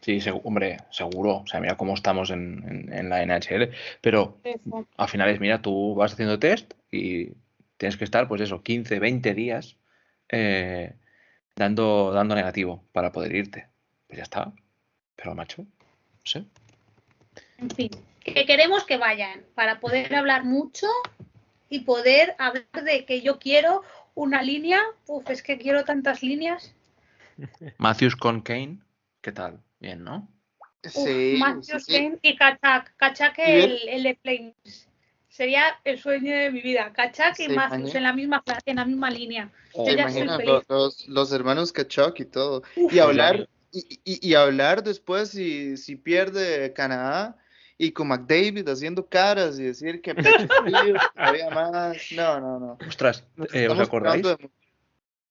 [0.00, 1.36] Sí, hombre, seguro.
[1.44, 3.70] O sea, mira cómo estamos en, en- en la NHL.
[4.00, 4.86] Pero Eso.
[4.96, 7.28] al final es, mira, tú vas haciendo test y
[7.76, 9.76] tienes que estar, pues eso, 15, 20 días
[10.30, 10.94] eh,
[11.56, 13.68] dando, dando negativo para poder irte.
[14.06, 14.52] Pues ya está.
[15.16, 16.44] Pero, macho, no sé.
[17.58, 17.90] En fin,
[18.20, 20.86] que queremos que vayan para poder hablar mucho
[21.68, 23.82] y poder hablar de que yo quiero
[24.14, 24.80] una línea.
[25.06, 26.74] Uf, es que quiero tantas líneas.
[27.78, 28.80] Matthews con Kane,
[29.20, 29.62] ¿qué tal?
[29.78, 30.28] Bien, ¿no?
[30.84, 31.92] Uf, Sí, Matthews sí.
[31.92, 32.94] Kane y Kachak.
[32.96, 34.88] Kachak el, el de Flames.
[35.34, 36.92] Sería el sueño de mi vida.
[36.92, 39.50] Kachak y Matthews en la misma cla- en la misma línea.
[39.72, 40.62] ¿Te Yo ya soy imaginas feliz.
[40.68, 42.62] lo- los, los hermanos Kachuk y todo?
[42.76, 47.36] Uf, Y hablar, y, y- y hablar después si, si pierde Canadá
[47.76, 50.14] y con McDavid haciendo caras y decir que
[51.16, 51.96] todavía más.
[52.12, 52.78] No, no, no.
[52.86, 54.22] Ostras, eh, ¿os acordáis?
[54.22, 54.50] de-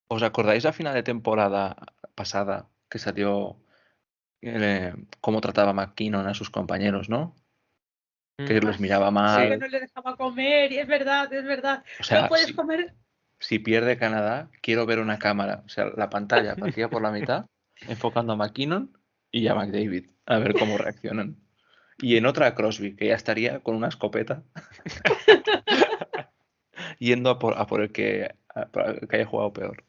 [0.09, 1.77] ¿Os acordáis a final de temporada
[2.13, 3.55] pasada que salió
[4.41, 7.33] eh, cómo trataba McKinnon a sus compañeros, ¿no?
[8.37, 8.65] Que Mm.
[8.65, 9.59] los miraba Que mal.
[9.59, 11.83] no le dejaba comer, y es verdad, es verdad.
[11.99, 12.93] O sea, no puedes si, comer.
[13.39, 17.45] si pierde Canadá, quiero ver una cámara, o sea, la pantalla partida por la mitad,
[17.87, 18.97] enfocando a McKinnon
[19.31, 21.37] y a McDavid, a ver cómo reaccionan.
[21.99, 24.43] Y en otra a Crosby, que ya estaría con una escopeta,
[26.99, 29.83] yendo a por, a por el que, a por el que haya jugado peor.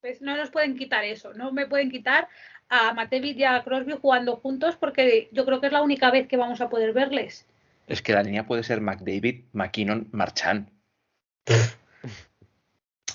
[0.00, 1.34] Pues no nos pueden quitar eso.
[1.34, 2.26] No me pueden quitar
[2.70, 6.28] a McDavid y a Crosby jugando juntos porque yo creo que es la única vez
[6.28, 7.46] que vamos a poder verles.
[7.86, 10.70] Es que la línea puede ser McDavid, McKinnon, Marchand.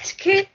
[0.02, 0.50] Es que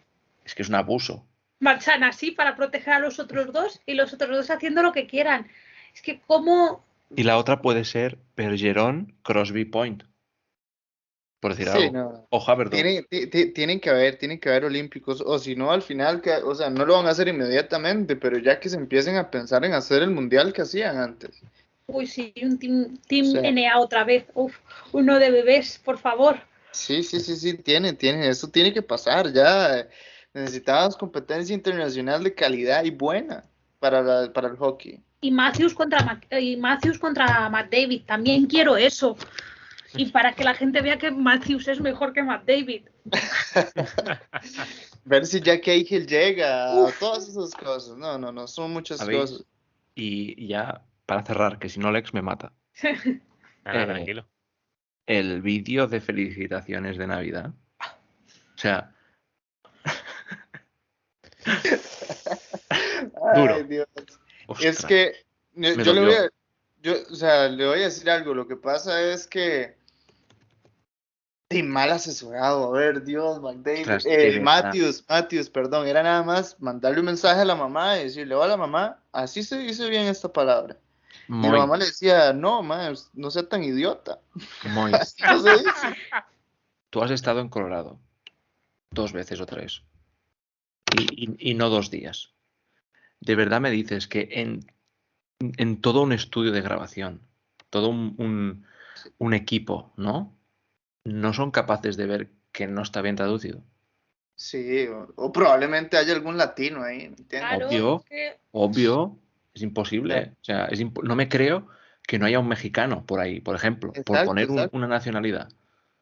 [0.45, 1.27] Es que es un abuso.
[1.61, 5.07] marchan así para proteger a los otros dos y los otros dos haciendo lo que
[5.07, 5.49] quieran.
[5.95, 6.85] Es que cómo
[7.17, 10.05] Y la otra puede ser Bergeron, Crosby, Point.
[11.41, 11.93] Por decir Sí, algo.
[11.93, 12.27] no.
[12.31, 12.71] O Havertz.
[12.71, 16.21] Tienen, ti- ti- tienen que haber, tienen que haber olímpicos, o si no, al final,
[16.21, 19.31] que, o sea, no lo van a hacer inmediatamente, pero ya que se empiecen a
[19.31, 21.41] pensar en hacer el mundial que hacían antes.
[21.87, 23.39] Uy, sí, un team, team Sí.
[23.39, 24.25] NA otra vez.
[24.35, 24.55] Uf,
[24.93, 26.39] uno de bebés, por favor.
[26.73, 29.89] Sí, sí, sí, sí, tiene, tiene, eso tiene que pasar ya.
[30.35, 33.43] Necesitamos competencia internacional de calidad y buena
[33.81, 35.01] para, la- para el hockey.
[35.23, 38.03] Y Matthews contra Mac- y Matthews contra McDavid.
[38.07, 39.17] También quiero eso.
[39.95, 42.87] Y para que la gente vea que Matthews es mejor que McDavid.
[45.05, 46.99] Ver si Jack Eichel llega, Uf.
[46.99, 47.97] todas esas cosas.
[47.97, 49.45] No, no, no, son muchas cosas.
[49.95, 52.53] Y ya, para cerrar, que si no Lex me mata.
[52.83, 53.03] Nada,
[53.83, 54.27] Eh, tranquilo.
[55.07, 57.53] El vídeo de felicitaciones de Navidad.
[57.81, 58.95] O sea,
[63.35, 63.55] Duro.
[63.55, 63.87] Ay, Dios.
[64.47, 65.13] ostras, Es que
[65.55, 66.29] yo, le voy a,
[66.83, 68.35] yo, o sea, le voy a decir algo.
[68.35, 69.77] Lo que pasa es que
[71.53, 72.67] y mal asesorado.
[72.75, 74.43] A ver, Dios, McDavid, Ostras, eh, verdad.
[74.43, 78.57] Matthews, Matthews, perdón, era nada más mandarle un mensaje a la mamá y decirle, hola
[78.57, 80.77] mamá, así se dice bien esta palabra.
[81.29, 84.21] Y muy, la mamá le decía, no, ma, no sea tan idiota.
[84.71, 84.93] muy.
[84.95, 85.97] Así no se dice.
[86.91, 87.99] Tú has estado en Colorado
[88.93, 89.83] dos veces o tres.
[90.97, 92.33] Y, y- y no dos días.
[93.21, 94.67] ¿De verdad me dices que en,
[95.41, 97.23] en todo un estudio de grabación,
[97.71, 98.67] todo un, un-
[99.19, 100.37] un equipo, ¿no?
[101.05, 103.63] No son capaces de ver que no está bien traducido.
[104.35, 107.41] Sí, o, o probablemente haya algún latino ahí, ¿me entiendes?
[107.41, 108.05] Claro, Obvio.
[108.09, 109.19] que Obvio,
[109.55, 110.25] es imposible.
[110.25, 110.31] Sí.
[110.41, 111.69] O sea, es imp- no me creo
[112.07, 115.49] que no haya un mexicano por ahí, por ejemplo, por poner un- una nacionalidad.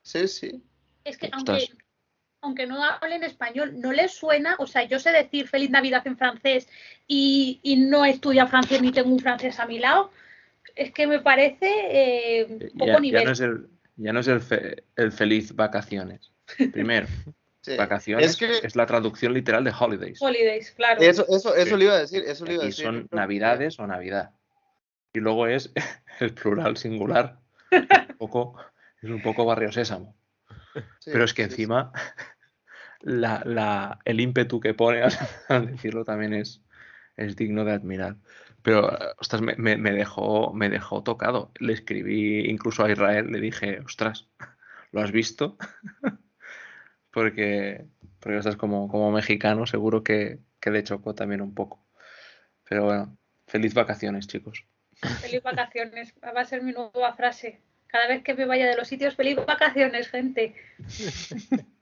[0.03, 0.62] Sí, sí.
[1.05, 1.68] Es que aunque,
[2.40, 6.16] aunque no hablen español, no les suena, o sea, yo sé decir feliz Navidad en
[6.16, 6.68] francés
[7.07, 10.11] y, y no estudio francés ni tengo un francés a mi lado,
[10.76, 13.24] es que me parece eh, poco Ya, ya nivel.
[13.24, 13.68] no es el,
[13.99, 16.32] ya no es el, fe- el feliz vacaciones.
[16.72, 17.07] Primero,
[17.61, 17.76] sí.
[17.76, 20.20] vacaciones Es que es la traducción literal de holidays.
[20.22, 21.01] Holidays, claro.
[21.03, 21.76] eso, eso, eso Sí.
[21.76, 22.84] le iba a decir, eso le iba a decir.
[22.86, 24.30] son creo que- navidades o navidad.
[25.12, 25.72] Y luego es
[26.20, 27.38] el plural singular.
[27.70, 28.57] Un poco,
[29.03, 30.16] es un poco barrio sésamo.
[31.01, 31.55] sí, Pero es que sí, sí.
[31.62, 31.92] encima
[33.01, 35.12] la, la- el ímpetu que pone al,
[35.49, 36.62] al decirlo también es,
[37.16, 38.16] es digno de admirar.
[38.62, 41.50] Pero, ostras, me, me- me dejó, me dejó tocado.
[41.59, 44.28] Le escribí incluso a Israel, le dije, ostras,
[44.92, 45.56] ¿lo has visto?
[47.12, 47.86] porque,
[48.20, 51.84] porque estás como, como mexicano, seguro que, que le chocó también un poco.
[52.68, 54.64] Pero bueno, feliz vacaciones, chicos.
[55.20, 57.61] Feliz vacaciones, va a ser mi nueva frase.
[57.86, 60.54] Cada vez que me vaya de los sitios, feliz vacaciones, gente.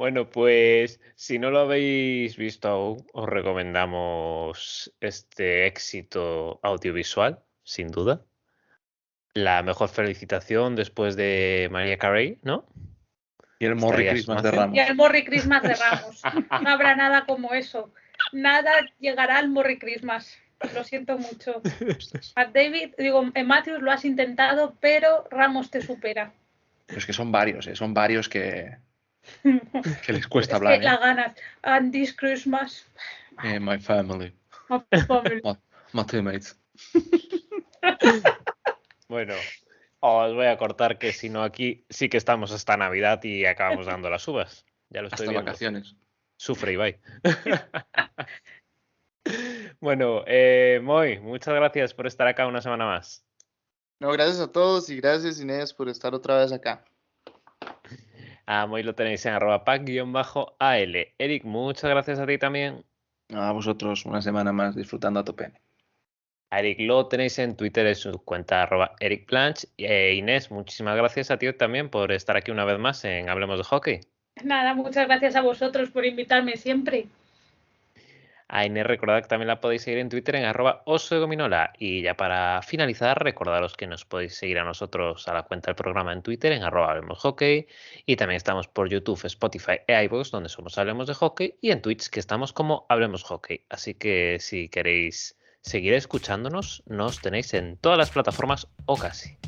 [0.00, 8.24] Bueno, pues si no lo habéis visto aún, os recomendamos este éxito audiovisual, sin duda.
[9.34, 12.66] La mejor felicitación después de María Carey, ¿no?
[13.58, 14.50] Y el Morri Christmas de.
[14.52, 14.74] Ramos.
[14.74, 16.22] Y el Morri Christmas de Ramos.
[16.62, 17.92] No habrá nada como eso.
[18.32, 18.70] Nada
[19.00, 20.34] llegará al Morri Christmas.
[20.74, 21.60] Lo siento mucho.
[22.54, 26.32] David, digo, eh, Matthews lo has intentado, pero Ramos te supera.
[26.86, 27.76] Pero es que son varios, ¿eh?
[27.76, 28.78] son varios que,
[30.06, 30.80] que les cuesta es hablar.
[30.80, 30.88] que ¿eh?
[30.90, 31.34] la ganas.
[31.62, 32.86] And this Christmas,
[33.44, 34.34] Eh, my family,
[34.68, 35.40] my family.
[35.92, 36.58] my teammates.
[39.08, 39.34] Bueno,
[39.98, 43.86] os voy a cortar que si no aquí sí que estamos hasta Navidad y acabamos
[43.86, 44.64] dando las uvas.
[44.88, 45.44] Ya lo estoy Hasta viendo.
[45.46, 45.96] vacaciones.
[46.36, 47.00] Sufre Ibai.
[49.80, 53.24] bueno, eh, Moy, muchas gracias por estar acá una semana más.
[54.00, 56.84] No, gracias a todos y gracias Inés por estar otra vez acá.
[58.52, 60.96] A Moy lo tenéis en arroba pack-al.
[61.18, 62.84] Eric, muchas gracias a ti también.
[63.32, 65.52] A vosotros una semana más disfrutando a tope.
[66.50, 69.66] A Eric lo tenéis en Twitter en su cuenta arroba Eric Planch.
[69.76, 73.56] E Inés, muchísimas gracias a ti también por estar aquí una vez más en Hablemos
[73.56, 74.00] de Hockey.
[74.42, 77.06] Nada, muchas gracias a vosotros por invitarme siempre.
[78.52, 81.72] A Inés recordad que también la podéis seguir en Twitter en arroba osogominola.
[81.78, 85.76] Y ya para finalizar, recordaros que nos podéis seguir a nosotros a la cuenta del
[85.76, 87.68] programa en Twitter en arroba Hablemos Hockey.
[88.06, 91.54] Y también estamos por YouTube, Spotify e iVoox, donde somos Hablemos de Hockey.
[91.60, 93.64] Y en Twitch, que estamos como Hablemos Hockey.
[93.68, 99.38] Así que si queréis seguir escuchándonos, nos tenéis en todas las plataformas o casi.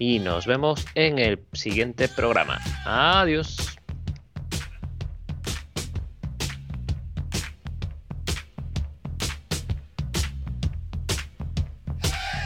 [0.00, 2.58] Y nos vemos en el siguiente programa.
[2.84, 3.78] Adiós.